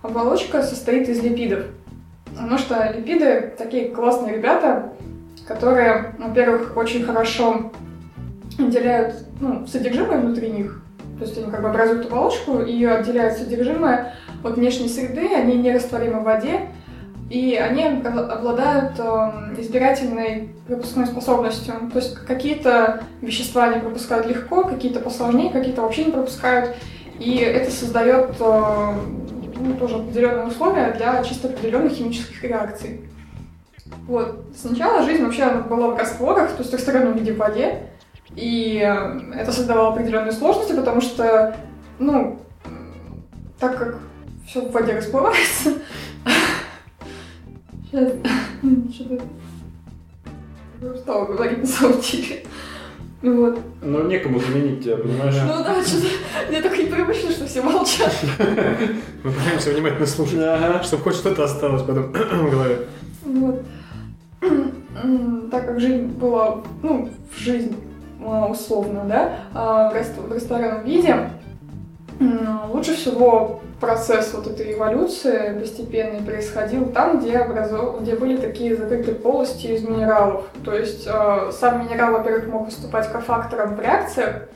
[0.02, 1.64] оболочка состоит из липидов.
[2.34, 4.92] Потому что липиды такие классные ребята,
[5.46, 7.70] которые, во-первых, очень хорошо
[8.58, 10.82] отделяют ну, содержимое внутри них.
[11.18, 16.20] То есть они как бы образуют оболочку и отделяют содержимое от внешней среды, они нерастворимы
[16.20, 16.68] в воде,
[17.30, 21.74] и они обладают э, избирательной пропускной способностью.
[21.92, 26.76] То есть какие-то вещества они пропускают легко, какие-то посложнее, какие-то вообще не пропускают.
[27.18, 28.92] и это создает э,
[29.56, 33.00] ну, тоже определенные условия для чисто определенных химических реакций.
[34.06, 34.44] Вот.
[34.56, 37.90] Сначала жизнь вообще была в растворах, то есть в растворенном виде в воде,
[38.36, 41.56] и э, это создавало определенные сложности, потому что,
[41.98, 42.40] ну,
[43.58, 43.98] так как
[44.46, 45.72] все в воде расплывается,
[47.94, 49.22] сейчас, что-то
[50.92, 52.44] устала говорить на самом деле.
[53.22, 53.58] Ну вот.
[53.82, 55.34] Но некому заменить тебя, понимаешь?
[55.46, 56.06] Ну да, что-то
[56.50, 58.12] мне так непривычно, что все молчат.
[59.22, 60.82] Мы пытаемся внимательно слушать, Ага.
[60.82, 62.78] чтобы хоть что-то осталось потом в голове.
[63.24, 63.62] Вот.
[65.50, 67.74] Так как жизнь была, ну, в жизнь
[68.22, 71.30] а, условно, да, а, в рест- в ресторанном виде,
[72.72, 78.00] лучше всего процесс вот этой эволюции постепенный происходил там, где, образов...
[78.00, 80.46] где были такие закрытые полости из минералов.
[80.64, 84.48] То есть э, сам минерал, во-первых, мог выступать кофактором в реакциях,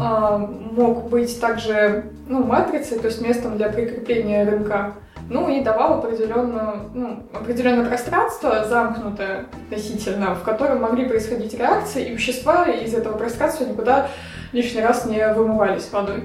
[0.00, 4.94] а, мог быть также ну, матрицей, то есть местом для прикрепления РНК.
[5.30, 12.12] Ну и давал определенное, ну, определенное пространство, замкнутое относительно, в котором могли происходить реакции, и
[12.12, 14.08] вещества из этого пространства никуда
[14.52, 16.24] лишний раз не вымывались водой.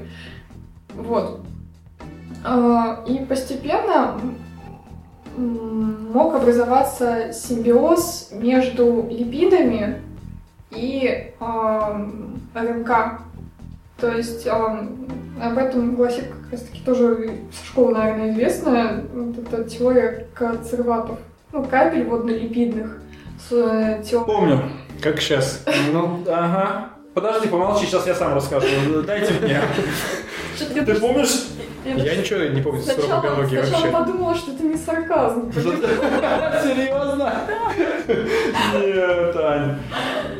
[0.97, 1.41] Вот.
[2.43, 4.19] А, И постепенно
[5.37, 10.01] мог образоваться симбиоз между липидами
[10.71, 13.21] и ам, РНК.
[13.99, 15.05] То есть ам,
[15.41, 21.19] об этом гласит как раз таки тоже со школы, наверное, известная вот эта теория консерватов.
[21.51, 22.99] Ну, капель водно-липидных
[23.47, 24.25] с э, теорией.
[24.25, 24.61] Помню.
[25.01, 25.63] Как сейчас?
[25.93, 26.89] Ну, ага.
[27.13, 28.67] Подожди, помолчи, сейчас я сам расскажу.
[29.05, 29.61] Дайте мне.
[30.57, 31.45] Ты помнишь?
[31.85, 33.91] я ничего не помню с уроком Сначала, биологии сначала вообще.
[33.91, 35.51] подумала, что это не сарказм.
[35.53, 37.33] Серьезно?
[38.73, 39.75] Нет, Ань.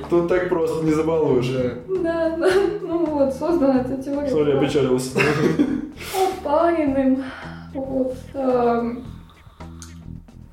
[0.10, 1.50] Тут так просто не забалуешь.
[2.04, 2.50] Да, да.
[2.82, 4.30] Ну вот, создана эта теория.
[4.30, 5.20] Сори, я по печалился.
[6.44, 7.24] опаренным.
[7.74, 8.16] Вот.
[8.34, 9.04] эм,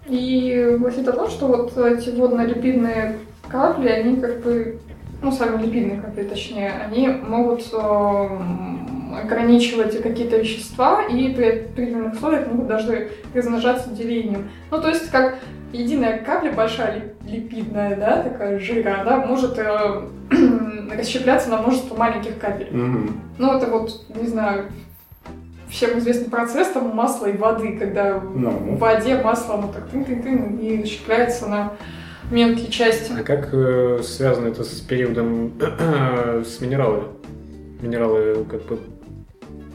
[0.09, 4.79] И гласит о том, что вот эти водно-липидные капли, они как бы,
[5.23, 12.47] ну, сами липидные капли, точнее, они могут эм, ограничивать какие-то вещества и при определенных условиях
[12.49, 14.49] могут даже размножаться делением.
[14.71, 15.37] Ну, то есть, как
[15.73, 20.03] единая капля, большая лип- липидная, да, такая жира, она может э,
[20.99, 22.69] расщепляться на множество маленьких капель.
[22.71, 23.21] Мгм.
[23.39, 24.67] Ну, это вот, не знаю,
[25.69, 28.51] всем известный процесс там масла и воды, когда Ну.
[28.51, 31.73] в воде масло, оно так тын-тын-тын и расщепляется на
[32.31, 33.13] мелкие части.
[33.19, 35.53] А как э, связано это с периодом
[36.45, 37.05] с минералами?
[37.83, 38.79] Минералы как бы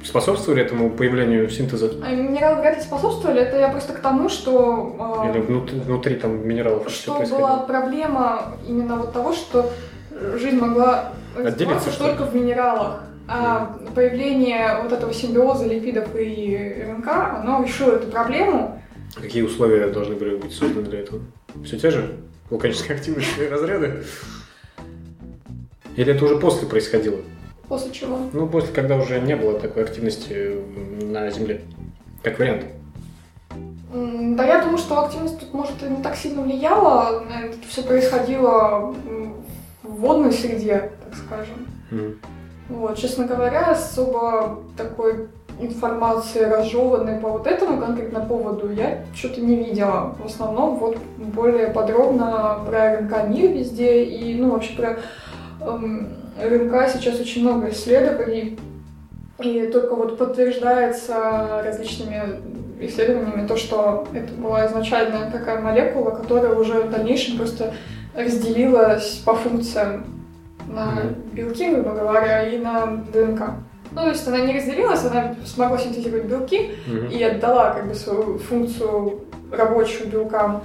[0.04, 1.92] способствовали этому появлению синтеза?
[2.04, 6.16] А Минералы вряд ли способствовали, это я просто к тому, что, э, Или внут- внутри
[6.16, 7.48] там минералов что происходило?
[7.48, 9.70] была проблема именно вот того, что
[10.36, 13.04] жизнь могла развиваться что только в минералах.
[13.28, 17.08] А появление вот этого симбиоза липидов и РНК,
[17.42, 18.82] оно решило эту проблему,
[19.18, 21.22] А Какие условия должны были быть созданы для этого?
[21.66, 22.16] Все те же?
[22.50, 24.04] Вулканическая активность и разряды?
[25.96, 27.18] Или это уже после происходило?
[27.70, 30.58] После чего Ну, после, когда уже не было такой активности
[31.04, 31.62] на Земле.
[32.24, 32.66] Как вариант.
[33.94, 37.24] Да, я думаю, что активность тут, может, и не так сильно влияла.
[37.44, 38.94] Это все происходило
[39.84, 41.68] в водной среде, так скажем.
[41.92, 42.20] Мгм.
[42.70, 45.28] Вот, честно говоря, особо такой
[45.60, 50.16] информации разжеванной по вот этому конкретно поводу я что-то не видела.
[50.24, 55.00] В основном вот более подробно про РНК мир везде и, ну, вообще про
[55.62, 56.10] эм,
[56.42, 58.58] РНК сейчас очень много исследований,
[59.40, 62.42] и только вот подтверждается различными
[62.82, 67.74] исследованиями то, что это была изначально такая молекула, которая уже в дальнейшем просто
[68.16, 70.06] разделилась по функциям
[70.68, 70.94] на
[71.34, 73.42] белки, грубо говоря, и на ДНК.
[73.92, 77.08] Ну, то есть она не разделилась, она смогла синтезировать белки Мгм.
[77.08, 79.22] и отдала как бы свою функцию
[79.52, 80.64] рабочую белкам.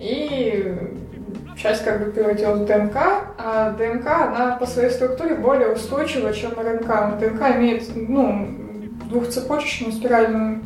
[0.00, 0.74] И
[1.56, 2.96] часть как бы превратилась в ДНК,
[3.38, 7.18] а ДНК, она по своей структуре более устойчива, чем РНК.
[7.18, 8.48] ДНК имеет, ну,
[9.06, 10.62] двухцепочечную спиральную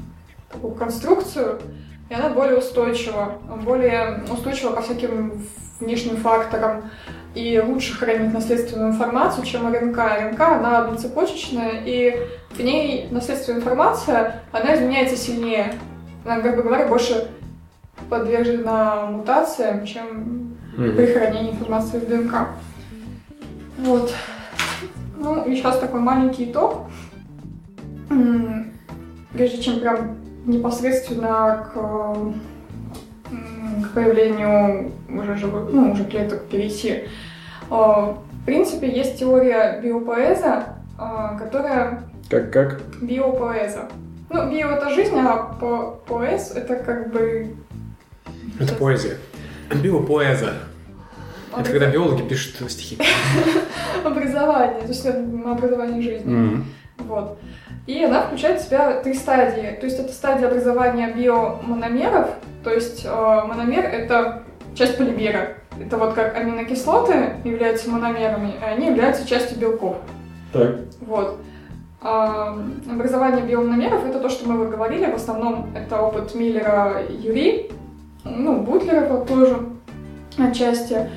[0.51, 1.61] такую конструкцию,
[2.09, 5.45] и она более устойчива, более устойчива ко всяким
[5.78, 6.91] внешним факторам
[7.34, 9.99] и лучше хранит наследственную информацию, чем РНК.
[9.99, 12.16] РНК, она одноцепочечная, и
[12.51, 15.74] в ней наследственная информация, она изменяется сильнее.
[16.24, 17.30] Она, грубо говоря, больше
[18.09, 20.50] подвержена мутациям, чем
[20.81, 20.97] Мгм.
[20.97, 22.49] при хранении информации в ДНК.
[23.78, 24.14] Вот.
[25.18, 26.87] Ну, и сейчас такой маленький итог.
[29.35, 30.16] Прежде чем прям
[30.47, 31.74] непосредственно к,
[33.85, 37.05] к появлению уже живых, ну, уже клеток перейти.
[37.70, 40.64] А, В принципе, есть теория биопоэза,
[40.99, 42.81] а, которая Как, как?
[43.03, 43.89] Биопоэза.
[44.31, 47.55] Ну, био это жизнь, а по поэз это как бы
[48.59, 49.18] Это поэзия.
[49.83, 50.55] Биопоэза.
[51.57, 52.99] Это когда биологи пишут стихи.
[54.05, 56.65] образование, то есть это образование жизни.
[56.99, 57.39] Вот.
[57.87, 59.77] И она включает в себя три стадии.
[59.81, 62.29] То есть это стадия образования биомономеров,
[62.63, 64.43] то есть э, мономер это
[64.75, 65.57] часть полимера.
[65.81, 69.97] Это вот как аминокислоты являются мономерами, а они являются частью белков.
[70.53, 70.77] Так.
[71.01, 71.39] Вот.
[72.03, 72.59] А,
[72.91, 77.71] образование биомономеров это то, что мы вот говорили, в основном это опыт Миллера Юри,
[78.25, 79.59] ну, Бутлера вот тоже
[80.39, 81.11] отчасти.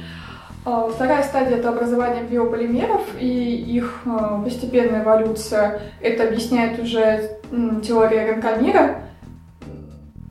[0.66, 5.82] А, Вторая стадия это образование биополимеров и их а, постепенная эволюция.
[6.02, 7.38] Это объясняет уже
[7.84, 9.02] теория Ранкомира.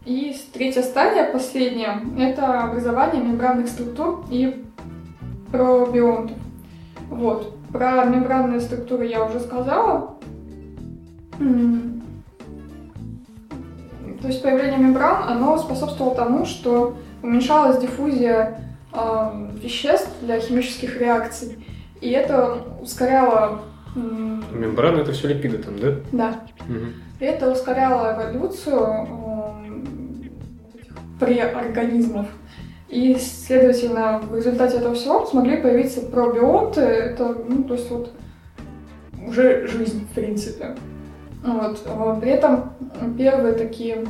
[0.07, 4.64] И третья стадия, последняя, это образование мембранных структур и
[5.53, 6.37] пробионтов.
[7.09, 7.55] Вот.
[7.68, 10.16] Про мембранные структуры я уже сказала.
[11.39, 11.45] То
[14.28, 18.59] есть появление мембран, оно способствовало тому, что уменьшалась диффузия
[18.93, 21.64] э, веществ для химических реакций.
[22.01, 23.62] И это ускоряло...
[23.97, 25.95] м, Мембрана это все липиды там, да?
[26.12, 26.95] Да, Мгм.
[27.20, 29.07] и это ускоряло эволюцию
[30.74, 32.26] этих преорганизмов.
[32.88, 36.80] И, следовательно, в результате этого всего смогли появиться пробионты.
[36.82, 38.12] Это, ну, то есть вот
[39.26, 40.74] уже жизнь, в принципе.
[41.43, 41.80] Вот.
[42.20, 42.72] При этом
[43.16, 44.05] первые такие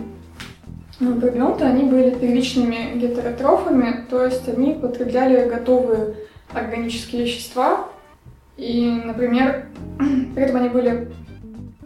[1.03, 6.15] ну, они были первичными гетеротрофами, то есть они потребляли готовые
[6.53, 7.89] органические вещества.
[8.57, 9.67] И, например,
[10.35, 11.11] при этом они были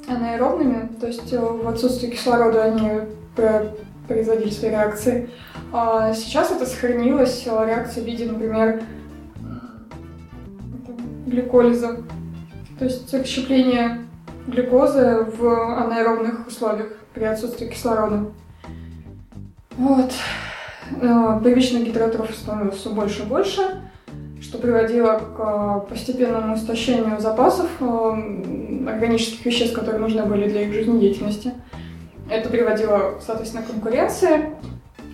[0.06, 2.90] анаэробными, то есть э, в отсутствии кислорода они
[3.34, 3.72] пр-
[4.06, 5.30] производили свои реакции.
[5.72, 8.82] А сейчас это сохранилось, э, реакция в виде, например,
[11.26, 12.02] гликолиза,
[12.78, 14.02] то есть расщепление
[14.46, 18.26] глюкозы в анаэробных условиях при отсутствии кислорода.
[19.78, 20.12] Вот.
[21.00, 23.62] Э, Первичных гетеротрофов становилось все больше и больше,
[24.40, 30.72] что приводило к э, постепенному истощению запасов э, органических веществ, которые нужны были для их
[30.72, 31.52] жизнедеятельности.
[32.30, 34.50] Это приводило, соответственно, к конкуренции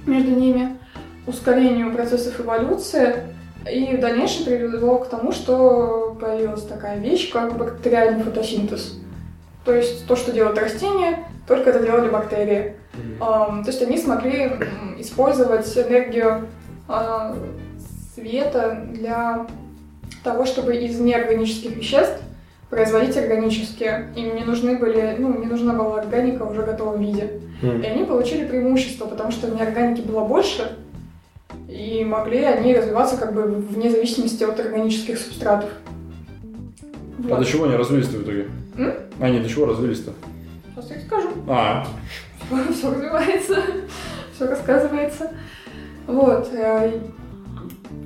[0.06, 0.76] между ними,
[1.26, 3.16] ускорению процессов эволюции,
[3.70, 8.98] и в дальнейшем привело к тому, что появилась такая вещь, как бактериальный фотосинтез.
[9.64, 12.74] То есть то, что делают растения, только это делали бактерии.
[13.18, 14.52] То есть они смогли
[14.98, 16.48] использовать энергию
[16.88, 17.36] а,
[18.14, 19.46] света для
[20.22, 22.20] того, чтобы из неорганических веществ
[22.70, 24.08] производить органические.
[24.16, 27.40] Им не нужны были, ну, не нужна была органика уже в готовом виде.
[27.62, 30.76] И они получили преимущество, потому что неорганики было больше,
[31.68, 35.70] и могли они развиваться как бы вне зависимости от органических субстратов.
[37.24, 37.38] А Вот.
[37.40, 38.48] до чего они развились-то в итоге?
[38.76, 38.92] М?
[39.20, 40.12] А, они до чего развились-то?
[40.74, 41.28] Сейчас я скажу.
[41.48, 41.86] А,
[42.74, 43.62] все развивается,
[44.34, 45.30] все рассказывается.
[46.06, 46.48] Вот.
[46.52, 47.00] э,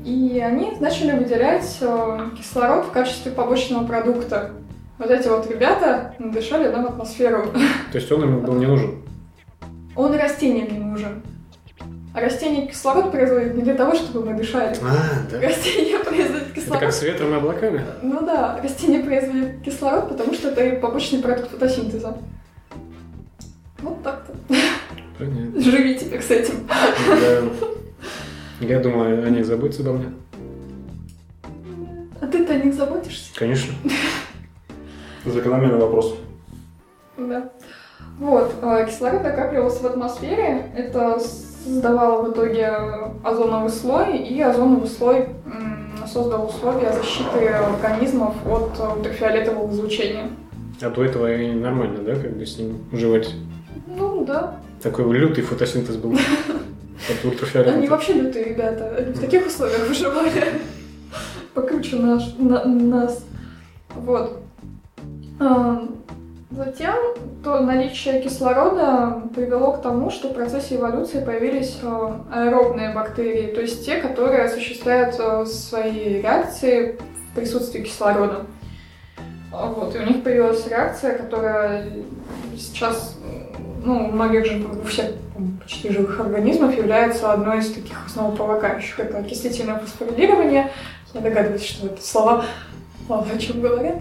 [0.05, 4.51] И они начали выделять э, кислород в качестве побочного продукта.
[4.99, 7.47] Вот эти вот ребята дышали нам атмосферу.
[7.93, 9.03] То есть он им был не нужен.
[9.95, 11.23] Он растениям не нужен.
[12.15, 14.75] А растение кислород производит не для того, чтобы мы дышали.
[14.83, 15.41] А, да.
[15.41, 15.99] Растение
[16.67, 16.81] производит Это кислород.
[16.81, 17.85] как с ветром и облаками.
[18.03, 22.17] Ну да, растение производит кислород, потому что это побочный продукт фотосинтеза.
[23.81, 24.33] Вот так-то.
[25.19, 25.61] Понятно.
[25.61, 26.67] Живи теперь с этим.
[27.09, 27.43] Да.
[28.61, 30.13] Я думаю, они заботятся обо мне.
[32.21, 33.35] А ты-то о них заботишься?
[33.35, 33.75] Конечно.
[35.25, 36.17] закономерный вопрос.
[37.19, 37.51] Да.
[38.19, 42.67] Вот, э, кислород накапливался в атмосфере, это создавало в итоге
[43.23, 50.31] озоновый слой, и озоновый слой м, создал условия защиты организмов от э, ультрафиолетового излучения.
[50.81, 53.33] А до этого и нормально, да, как бы с ним жевать.
[53.87, 56.13] Ну да, Такой лютый фотосинтез был.
[57.09, 57.91] От они ультрафиолета.
[57.91, 60.31] вообще лютые ребята, они в таких условиях выживали.
[61.55, 63.25] Покруче наш, на- нас.
[63.95, 64.39] Вот.
[66.51, 66.95] Затем
[67.43, 73.61] то наличие кислорода привело к тому, что в процессе эволюции появились э, аэробные бактерии, то
[73.61, 76.99] есть те, которые осуществляют э, свои реакции
[77.31, 78.47] в присутствии кислорода.
[79.53, 81.89] А Вот, и у них появилась реакция, которая
[82.57, 83.19] сейчас
[83.85, 85.13] ну, у многих же, у всех
[85.61, 89.01] почти живых организмов является одной из таких основополагающих.
[89.01, 90.71] Это окислительное фосфорилирование.
[91.13, 92.45] Я догадываюсь, что это слова
[93.09, 93.97] мало о чем говорят.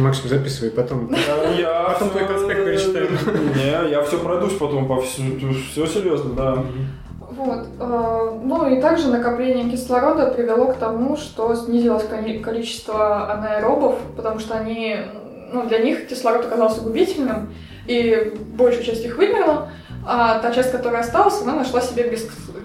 [0.00, 1.10] Максим, записывай, потом.
[1.58, 3.08] Я Потом твой конспект перечитаем.
[3.54, 5.22] Не, я все пройдусь потом по все,
[5.70, 6.64] все серьезно, да.
[7.36, 7.66] Вот.
[7.80, 12.04] э, Ну и также накопление кислорода привело к тому, что снизилось
[12.42, 14.98] количество анаэробов, потому что они
[15.52, 17.52] ну, для них кислород оказался губительным,
[17.86, 19.70] и большая часть их вымерла,
[20.06, 22.04] а та часть, которая осталась, она нашла себе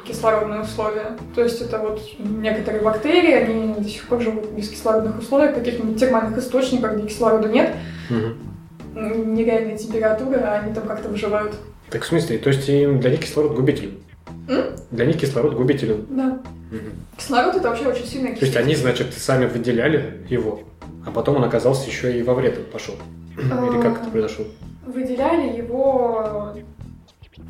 [0.09, 1.17] бескислородные условия.
[1.35, 5.99] То есть это вот некоторые бактерии, они до сих пор живут в бескислородных условиях, каких-нибудь
[5.99, 7.75] термальных источниках, где кислорода нет,
[8.09, 9.33] Мгм.
[9.35, 11.53] нереальная температура, а они там как-то выживают.
[11.89, 13.99] Так в смысле, то есть им для них кислород губителен?
[14.47, 14.63] М?
[14.91, 16.05] Для них кислород губителен.
[16.09, 16.39] Да.
[16.71, 16.91] Мгм.
[17.17, 20.61] Кислород это вообще очень сильная То есть они, значит, сами выделяли его,
[21.05, 22.95] а потом он оказался еще и во вред пошел.
[23.37, 24.45] Или как это произошло?
[24.85, 26.53] Выделяли его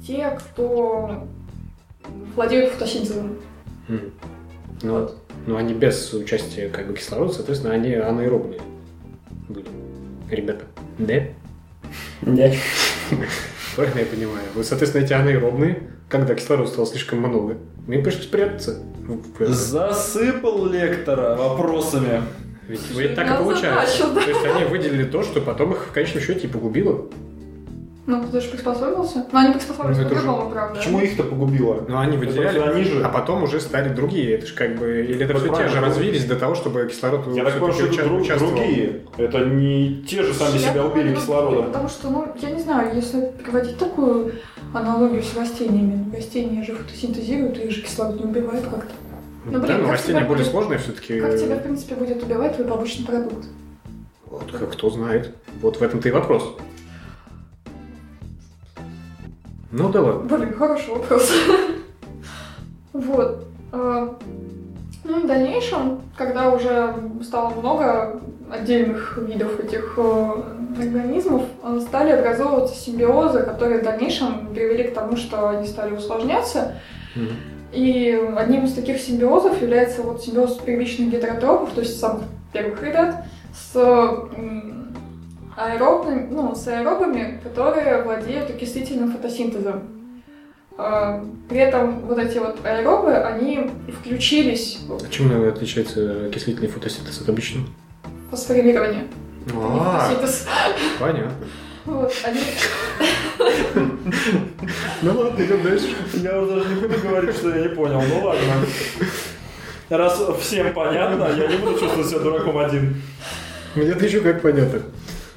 [0.05, 1.27] те, кто
[2.35, 3.37] владеют фотосинтезом.
[3.87, 4.11] Мгм.
[4.81, 5.09] Ну,
[5.45, 8.61] ну, они без участия как бы кислорода, соответственно, они анаэробные
[9.47, 9.67] были.
[10.29, 10.65] Ребята.
[10.99, 11.23] Да?
[12.21, 12.55] Нет.
[13.75, 14.45] Правильно я понимаю.
[14.55, 17.57] Вот, соответственно, эти анаэробные, когда кислорода стало слишком много,
[17.87, 18.83] им пришлось прятаться.
[19.39, 22.21] Засыпал лектора вопросами.
[22.67, 24.13] Ведь так и Я получается.
[24.13, 24.21] да.
[24.21, 27.07] То есть они выделили то, что потом их в конечном счете и погубило.
[28.09, 29.23] Ну, ты же приспособился.
[29.31, 30.79] Но они приспособились Ну, это по-другому, правда.
[30.79, 31.85] Почему их-то погубило?
[31.87, 33.03] Но они выделяли, они же.
[33.03, 34.33] а потом уже стали другие.
[34.35, 35.05] Это же как бы...
[35.07, 38.03] Или это все те же развились до того, чтобы кислород Я так понял, что это
[38.05, 39.01] друг- другие.
[39.17, 41.65] Это не те же сами Я себя убили другие, кислородом.
[41.65, 44.33] Потому что, ну, я не знаю, если приводить такую
[44.73, 48.91] аналогию с растениями, ну, растения же фотосинтезируют, и их же кислород не убивает как-то.
[49.45, 51.19] Ну, блин, да, но как растения более будет- сложные все-таки.
[51.21, 53.45] Как тебя, в принципе, будет убивать твой побочный продукт?
[54.25, 55.31] Вот, как кто знает.
[55.61, 56.55] Вот в этом-то и вопрос.
[59.71, 60.37] Ну да ладно.
[60.37, 61.31] Блин, хороший вопрос.
[62.93, 63.45] Вот.
[63.71, 64.09] Э,
[65.03, 66.93] Ну в дальнейшем, когда уже
[67.23, 68.19] стало много
[68.51, 70.33] отдельных видов этих э,
[70.79, 76.75] организмов, э, стали образовываться симбиозы, которые в дальнейшем привели к тому, что они стали усложняться.
[77.71, 83.25] И одним из таких симбиозов является вот симбиоз первичных гетеротропов, то есть самых первых ребят,
[83.53, 83.73] с
[85.59, 89.83] аэробными, ну, с аэробами, которые владеют окислительным фотосинтезом.
[90.77, 97.21] А, При этом вот эти вот аэробы, они включились А чем наверное, отличается окислительный фотосинтез
[97.21, 97.67] от обычного?
[98.31, 99.05] фосфорилирование.
[99.53, 100.47] А, фотосинтез.
[100.99, 101.31] понятно.
[101.85, 102.39] Вот, они...
[105.01, 105.87] Ну ладно, идем дальше.
[106.13, 108.01] Я уже даже не буду говорить, что я не понял.
[108.01, 108.41] Ну ладно.
[109.89, 113.01] Раз всем понятно, я не буду чувствовать себя дураком один.
[113.75, 114.81] Мне-то еще как понятно.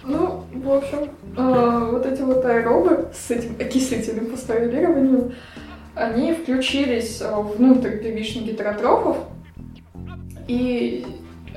[0.04, 5.34] Ну, в общем, э, вот эти вот аэробы с этим окислительным фосфорилированием,
[5.94, 9.18] они включились э, внутрь первичных гетеротрофов,
[10.48, 11.06] и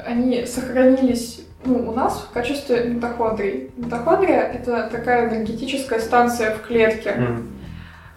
[0.05, 3.71] они сохранились ну, у нас в качестве митохондрий.
[3.75, 7.15] Митохондрия— это такая энергетическая станция в клетке.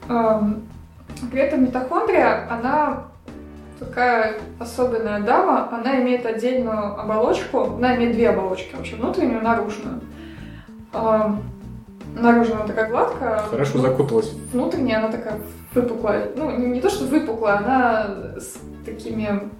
[0.09, 0.69] Эм,
[1.31, 3.05] При этом митохондрия, она
[3.79, 10.01] такая особенная дама, она имеет отдельную оболочку, она имеет две оболочки вообще, внутреннюю и наружную.
[10.93, 11.43] Эм,
[12.17, 14.33] Наружная она такая гладкая, Хорошо закуталась.
[14.53, 15.39] внутренняя она такая
[15.75, 16.31] выпуклая.
[16.37, 18.07] Ну, не, то, что выпуклая, она
[18.41, 19.51] с такими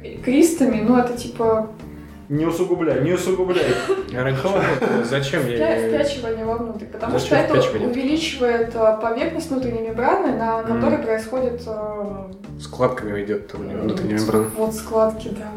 [0.00, 1.68] кри- кристами, ну, это типа
[2.28, 3.64] Не усугубляй, не усугубляй.
[4.10, 5.04] Чего?
[5.04, 5.88] Зачем я...
[5.88, 13.22] впячивание вовнутрь, потому что это увеличивает э, поверхность внутренней мембраны, на которой происходит э, Складками
[13.22, 14.50] идет там у него внутренняя мембрана.
[14.56, 15.52] Вот складки, да.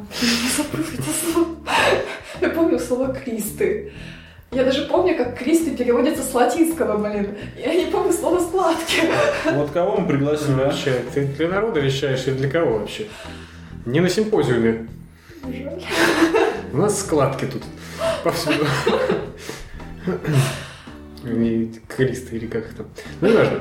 [2.42, 3.94] Я помню слово «кристы».
[4.52, 7.36] Я даже помню, как «кристы» переводится с латинского, блин.
[7.58, 9.04] Я не помню слово «складки».
[9.54, 10.66] Вот кого мы пригласили, а?
[10.66, 13.08] Вообще, ты для народа вещаешь или для кого вообще?
[13.86, 14.88] Не на симпозиуме.
[15.44, 15.82] Жаль.
[16.74, 17.64] У нас складки тут
[18.24, 18.66] повсюду.
[21.88, 22.88] Кристы или как там.
[23.22, 23.60] Ну, не важно.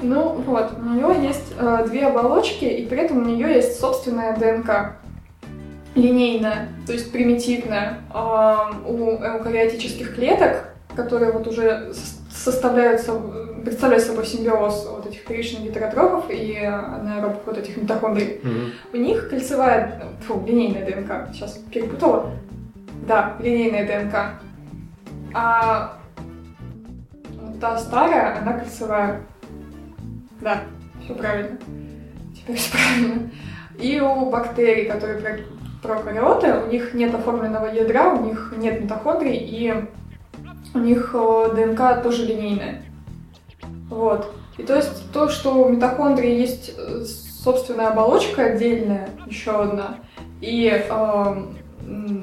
[0.00, 4.36] Ну вот, у нее есть э, две оболочки, и при этом у нее есть собственная
[4.36, 4.96] ДНК.
[5.94, 7.98] Линейная, то есть примитивная.
[8.10, 10.64] А, у эукариотических клеток,
[10.96, 17.42] которые вот уже с- составляют, соб- представляют собой симбиоз вот этих первичных гетеротрофов и анаэробных
[17.46, 18.72] вот этих митохондрий, Мгм.
[18.92, 22.30] У них кольцевая, фу, линейная ДНК, сейчас перепутала.
[23.06, 24.14] Да, линейная ДНК.
[25.34, 25.98] А
[27.60, 29.20] та старая, она кольцевая.
[30.40, 30.58] Да,
[31.04, 31.58] все правильно.
[32.36, 33.30] Теперь все правильно.
[33.78, 39.36] И у бактерий, которые про- прокариоты, у них нет оформленного ядра, у них нет митохондрий,
[39.36, 39.74] и
[40.74, 42.82] у них э, ДНК тоже линейная.
[43.92, 44.32] Вот.
[44.58, 47.04] И то есть то, что у митохондрии есть э,
[47.42, 49.96] собственная оболочка отдельная, еще одна,
[50.40, 51.34] и э,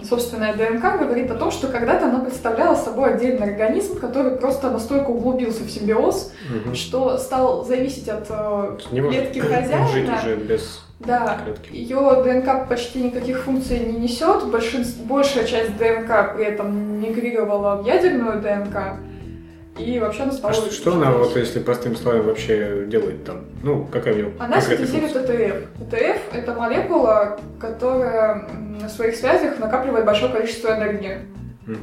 [0.08, 5.10] собственная ДНК говорит о том, что когда-то она представляла собой отдельный организм, который просто настолько
[5.10, 6.76] углубился в симбиоз, Мгм.
[6.76, 10.18] что стал зависеть от э, Не клетки жить хозяина.
[10.18, 10.82] уже без...
[11.00, 11.74] Да, клетки.
[11.74, 14.46] ее ДНК почти никаких функций не несет.
[14.52, 19.00] Большинство, большая часть ДНК при этом мигрировала в ядерную ДНК.
[19.80, 20.54] И вообще она А стала...
[20.54, 23.46] что, что она, вот если простым словом, вообще делает там?
[23.64, 25.16] Ну, какая у нее Она синтезирует?
[25.16, 25.94] ЭТФ.
[25.94, 28.48] ЭТФ— это молекула, которая
[28.82, 31.20] на своих связях накапливает большое количество энергии.
[31.68, 31.78] М.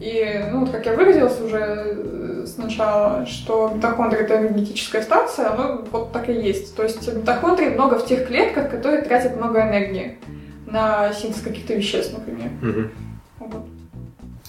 [0.00, 5.84] И, ну, вот как я выразилась уже э, сначала, что митохондрия— это энергетическая станция, оно
[5.90, 6.76] вот так и есть.
[6.76, 10.18] То есть митохондрий много в тех клетках, которые тратят много энергии
[10.66, 12.50] на синтез каких-то веществ, например.
[12.60, 12.90] Мгм.
[13.38, 13.66] Вот.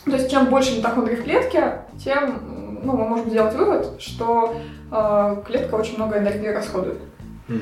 [0.05, 4.55] То есть чем больше митохондрий в клетке, тем ну, мы можем сделать вывод, что
[4.91, 6.99] э, клетка очень много энергии расходует.
[7.47, 7.61] Мгм.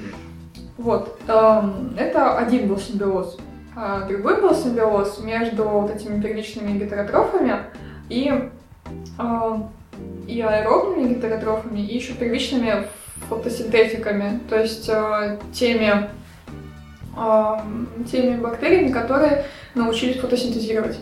[0.78, 1.18] Вот.
[1.28, 3.38] эм, это один был симбиоз.
[3.76, 7.57] А другой был симбиоз между вот этими первичными гетеротрофами
[8.09, 8.49] и,
[9.20, 9.70] эм,
[10.28, 12.88] и аэробными гетеротрофами, и еще первичными
[13.30, 16.09] фотосинтетиками, то есть э, теми,
[17.18, 20.99] эм, теми бактериями, которые научились фотосинтезировать.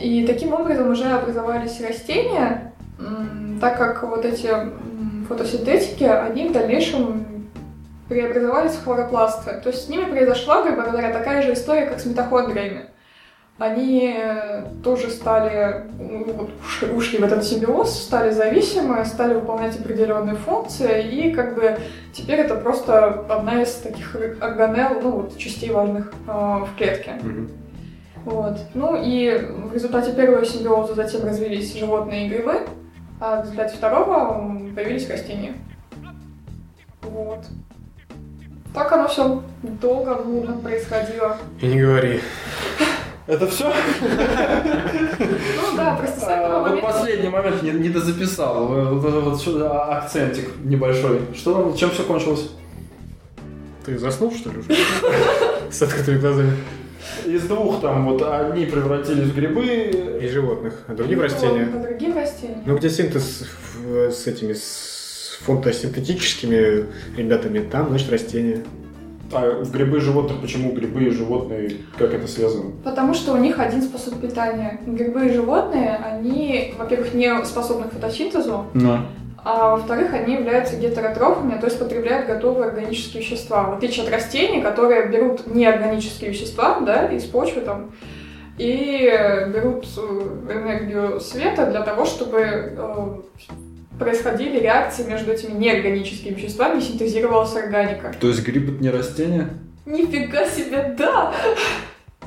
[0.00, 2.72] И таким образом уже образовались растения,
[3.60, 4.50] так как вот эти
[5.28, 7.26] фотосинтетики, они в дальнейшем
[8.08, 9.60] преобразовались в хлоропласты.
[9.62, 12.86] То есть с ними произошла, грубо говоря, такая же история, как с митохондриями.
[13.56, 16.50] Они э, тоже стали, ну,
[16.96, 21.78] ушли, в этот симбиоз, стали зависимы, стали выполнять определенные функции, и как бы
[22.12, 27.12] теперь это просто одна из таких органелл, ну вот, частей важных э, в клетке.
[27.22, 27.50] Мгм.
[28.24, 28.58] Вот.
[28.74, 29.38] Ну и
[29.68, 32.54] в результате первого симбиоза затем развились животные и грибы,
[33.24, 35.54] а в результате второго появились растения.
[37.00, 37.40] Вот.
[38.74, 41.38] Так оно все долго, нудно происходило.
[41.60, 42.20] И не говори.
[43.26, 43.72] Это все?
[44.02, 46.86] Ну да, просто с этого вот момента...
[46.86, 48.66] последний момент не, не дозаписал.
[48.66, 51.22] Вот за акцентик небольшой.
[51.34, 52.50] Что там, чем все кончилось?
[53.86, 54.76] Ты заснул, что ли, уже?
[55.70, 56.56] С открытыми глазами.
[57.26, 59.64] Из двух там вот одни превратились в грибы.
[60.22, 61.68] И животных, а другие в растения.
[61.74, 62.62] А другие в растения.
[62.64, 63.44] Ну, где синтез
[63.86, 66.86] с этими, с фотосинтетическими
[67.16, 68.64] ребятами, там, значит, растения.
[69.32, 71.78] А в грибы и животных почему грибы и животные?
[71.98, 72.72] Как это связано?
[72.84, 74.80] Потому что у них один способ питания.
[74.86, 79.06] Грибы и животные, они, во-первых, не способны к фотосинтезу, На.
[79.44, 83.64] А во-вторых, они являются гетеротрофами, то есть потребляют готовые органические вещества.
[83.64, 87.92] В отличие от растений, которые берут неорганические вещества, да, из почвы там,
[88.56, 89.12] и
[89.54, 93.06] берут э, энергию света для того, чтобы э,
[93.98, 98.14] происходили реакции между этими неорганическими веществами и синтезировалась органика.
[98.18, 99.50] То есть гриб это не растение?
[99.84, 101.34] Нифига себе, да!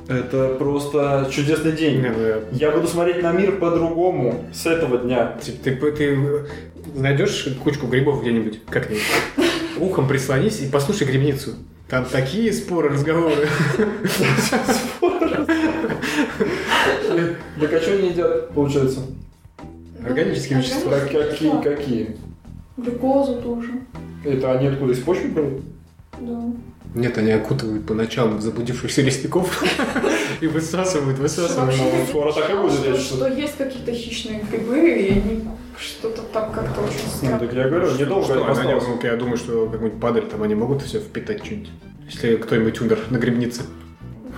[0.08, 2.01] Это просто чудесный день.
[2.01, 5.38] Не, ну, я- буду смотреть на мир по-другому с этого дня.
[5.43, 6.18] Ты, ты- ты
[6.95, 9.03] найдешь кучку грибов где-нибудь, как-нибудь,
[9.80, 11.51] ухом прислонись и послушай грибницу.
[11.89, 13.47] Там такие споры, разговоры.
[17.60, 19.01] Так а что они едят, получается?
[20.05, 20.99] Органические вещества.
[21.64, 22.16] Какие?
[22.78, 23.72] Глюкозу тоже,
[24.24, 25.62] Это они откуда из почвы берут?
[26.20, 26.41] Да.
[26.95, 29.63] Нет, они окутывают по ночам заблудившихся лесников
[30.41, 31.76] и высасывают, высасывают.
[32.09, 35.43] Скоро так и будет, что, есть какие-то хищные грибы, и они
[35.78, 37.39] что-то там как-то очень Ну, странно.
[37.39, 38.84] так я говорю, недолго осталось.
[38.88, 41.70] ну, я думаю, что какой-нибудь падаль там они могут все впитать что-нибудь.
[42.09, 43.63] Если кто-нибудь умер на грибнице.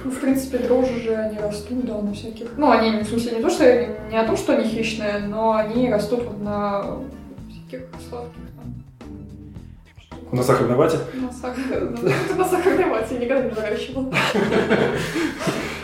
[0.04, 2.48] Ну, В принципе, дрожжи же, они растут, да, на всяких...
[2.58, 5.90] Ну, они, в смысле, не то, что не о том, что они хищные, но они
[5.92, 6.98] растут вот на
[7.50, 8.40] всяких сладких.
[10.32, 10.98] На сахарной вате?
[11.14, 11.82] На, сахар...
[11.82, 14.14] на, на сахарной вате я никогда не выращивала.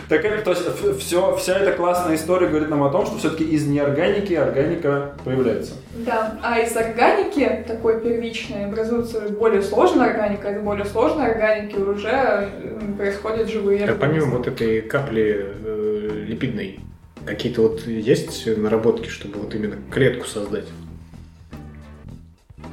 [0.08, 3.44] Так это, то есть все, вся эта классная история говорит нам о том, что все-таки
[3.44, 5.74] из неорганики органика появляется.
[6.06, 12.52] Да, а из органики, такой первичной, образуется более сложная органика, из более сложной органики уже
[13.00, 14.38] происходят живые А помимо организмы.
[14.38, 16.82] вот этой капли э, липидной,
[17.26, 20.66] какие-то вот есть наработки, чтобы вот именно клетку создать?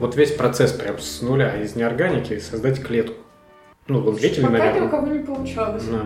[0.03, 3.15] Вот весь процесс прям с нуля, из неорганики создать клетку.
[3.87, 4.89] Ну, вот видели, Пока ни у наверное.
[4.89, 5.85] кого не получалось.
[5.85, 6.01] Да.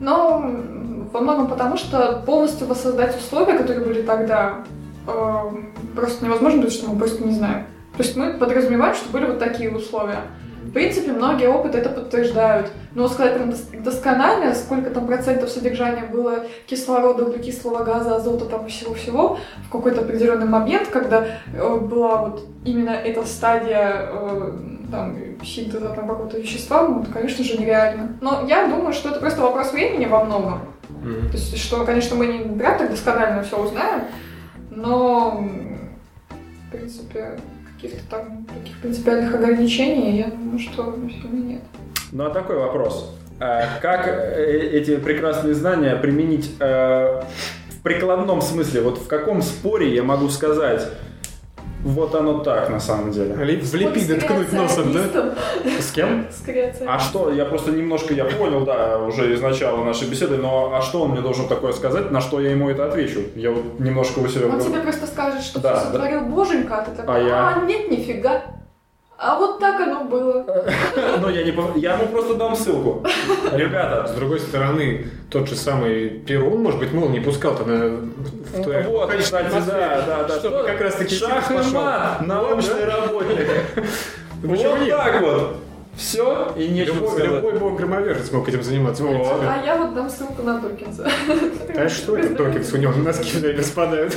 [0.00, 0.38] Но
[1.12, 4.64] во многом потому, что полностью воссоздать условия, которые были тогда,
[5.08, 7.66] эм, просто невозможно, потому что мы просто не знаем.
[7.96, 10.20] То есть мы подразумеваем, что были вот такие условия.
[10.68, 12.70] В принципе, многие опыты это подтверждают.
[12.94, 18.68] Но сказать прям дос- досконально, сколько там процентов содержания было кислорода, углекислого газа, азота, там
[18.68, 24.52] всего-всего, в какой-то определенный момент, когда э, была вот именно эта стадия э,
[24.90, 28.18] там, синтеза там, какого-то вещества, ну, это, конечно же, нереально.
[28.20, 30.60] Но я думаю, что это просто вопрос времени во многом.
[31.02, 31.30] Мгм.
[31.30, 34.02] То есть, что, конечно, мы не прям так досконально все узнаем,
[34.70, 35.44] но,
[36.66, 37.38] в принципе,
[37.80, 41.62] каких-то там таких принципиальных ограничений, я думаю, что сильно нет.
[42.12, 43.14] Ну а такой вопрос.
[43.40, 47.22] А Как э, эти прекрасные знания применить э,
[47.70, 48.82] в прикладном смысле?
[48.82, 50.88] Вот в каком споре я могу сказать,
[51.84, 53.34] вот оно так на самом деле?
[53.34, 55.34] В липиды Вот ткнуть носом, да?
[55.80, 56.26] С кем?
[56.30, 56.88] С креационистом.
[56.88, 60.82] А что, я просто немножко, я понял, да, уже из начала нашей беседы, но а
[60.82, 63.20] что он мне должен такое сказать, на что я ему это отвечу?
[63.34, 64.46] Я вот немножко у себя...
[64.46, 67.48] Он тебе просто скажет, что Да, все сотворил боженька, а ты такой, А я?
[67.48, 68.42] а нет, нифига.
[69.20, 70.46] А вот так оно было.
[71.20, 73.04] Ну, я не Я ему просто дам ссылку.
[73.50, 77.96] С Ребята, другой стороны, тот же самый Перун, может быть, мол, не пускал-то на...
[77.96, 80.38] в твоей вот, кстати, да, да, да.
[80.38, 83.48] Чтобы как раз таки Шах и мат, научный работник.
[84.40, 85.56] Вот так вот.
[85.96, 87.26] Все, и нечего Любой, сказать.
[87.32, 89.02] любой бог громовержец мог этим заниматься.
[89.02, 89.42] Вот.
[89.42, 91.10] А я вот дам ссылку на Докинса.
[91.74, 92.72] А что это Докинс?
[92.72, 94.16] У него носки время спадают.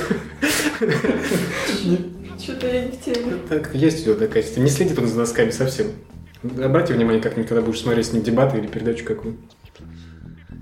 [2.42, 3.34] Что-то я не в теме.
[3.48, 4.64] Так, есть у него такая система.
[4.64, 5.88] Не следи он за носками совсем.
[6.62, 9.36] Обрати внимание как-нибудь, когда будешь смотреть с ним дебаты или передачу какую.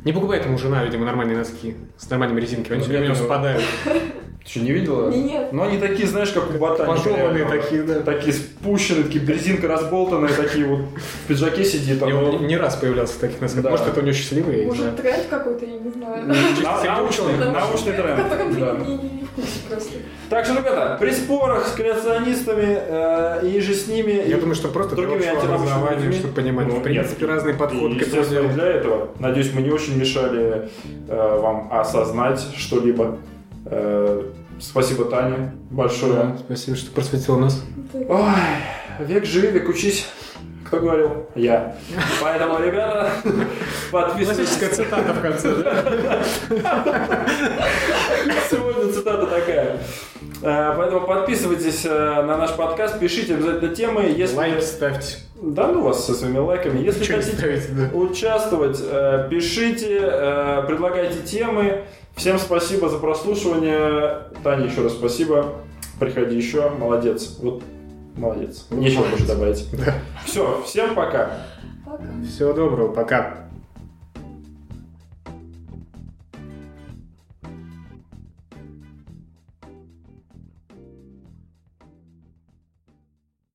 [0.05, 2.75] Не покупает ему жена, видимо, нормальные носки с нормальными резинками.
[2.75, 3.63] Они Ну, все время у него ну, спадают.
[4.43, 5.11] Ты что, не видела?
[5.11, 5.53] Нет.
[5.53, 6.87] Ну, они такие, знаешь, как у ботаника.
[6.97, 8.01] Пожеванные такие, да.
[8.01, 11.99] Такие спущенные, такие резинка разболтанные, такие вот в пиджаке сидит.
[11.99, 12.09] У там.
[12.09, 13.63] него не раз появлялся в таких носках.
[13.63, 13.71] Да.
[13.71, 14.65] Может, это у него счастливый.
[14.65, 16.27] Может, тренд какой-то, я не знаю.
[16.27, 18.23] На- Среди Научный, научный В тренд.
[18.31, 18.75] котором да.
[18.77, 19.93] ты не не- не в курсе просто.
[20.31, 24.23] Так что, ребята, при спорах с креационистами э, и же с ними...
[24.27, 26.19] Я думаю, что просто другими людьми.
[26.19, 27.31] чтобы понимать, Ну, в принципе, нет.
[27.31, 29.09] разный подход И, к этому для этого.
[29.19, 30.71] Надеюсь, мы не очень мешали
[31.09, 33.19] э, вам осознать что-либо.
[33.67, 34.23] Э,
[34.61, 36.13] спасибо, Таня, большое.
[36.13, 37.61] Да, Спасибо, что просветил нас.
[37.93, 38.35] Ой,
[39.01, 40.07] век живи, век учись.
[40.71, 41.27] Кто говорил?
[41.35, 41.75] Я.
[42.23, 43.11] Поэтому, ребята,
[43.91, 44.47] подписывайтесь.
[44.57, 46.23] Классическая цитата в конце, да?
[48.49, 49.79] Сегодня цитата такая.
[50.43, 54.15] Э, Поэтому подписывайтесь э, на наш подкаст, пишите обязательно темы.
[54.17, 54.37] Если...
[54.37, 55.17] Лайк ставьте.
[55.43, 56.79] Да ну вас со своими лайками.
[56.79, 57.99] Если Ничего хотите ставите, да.
[57.99, 59.99] участвовать, э, пишите,
[60.69, 61.83] предлагайте темы.
[62.15, 64.19] Всем спасибо за прослушивание.
[64.45, 65.53] Таня, еще раз спасибо.
[65.99, 66.71] Приходи еще.
[66.71, 67.39] Молодец.
[67.41, 67.65] Вот
[68.17, 68.67] молодец.
[68.71, 69.67] Нечего больше добавить.
[69.73, 69.95] Да.
[70.25, 71.31] Все, всем пока.
[71.85, 72.05] Пока.
[72.27, 73.50] Всего доброго, пока.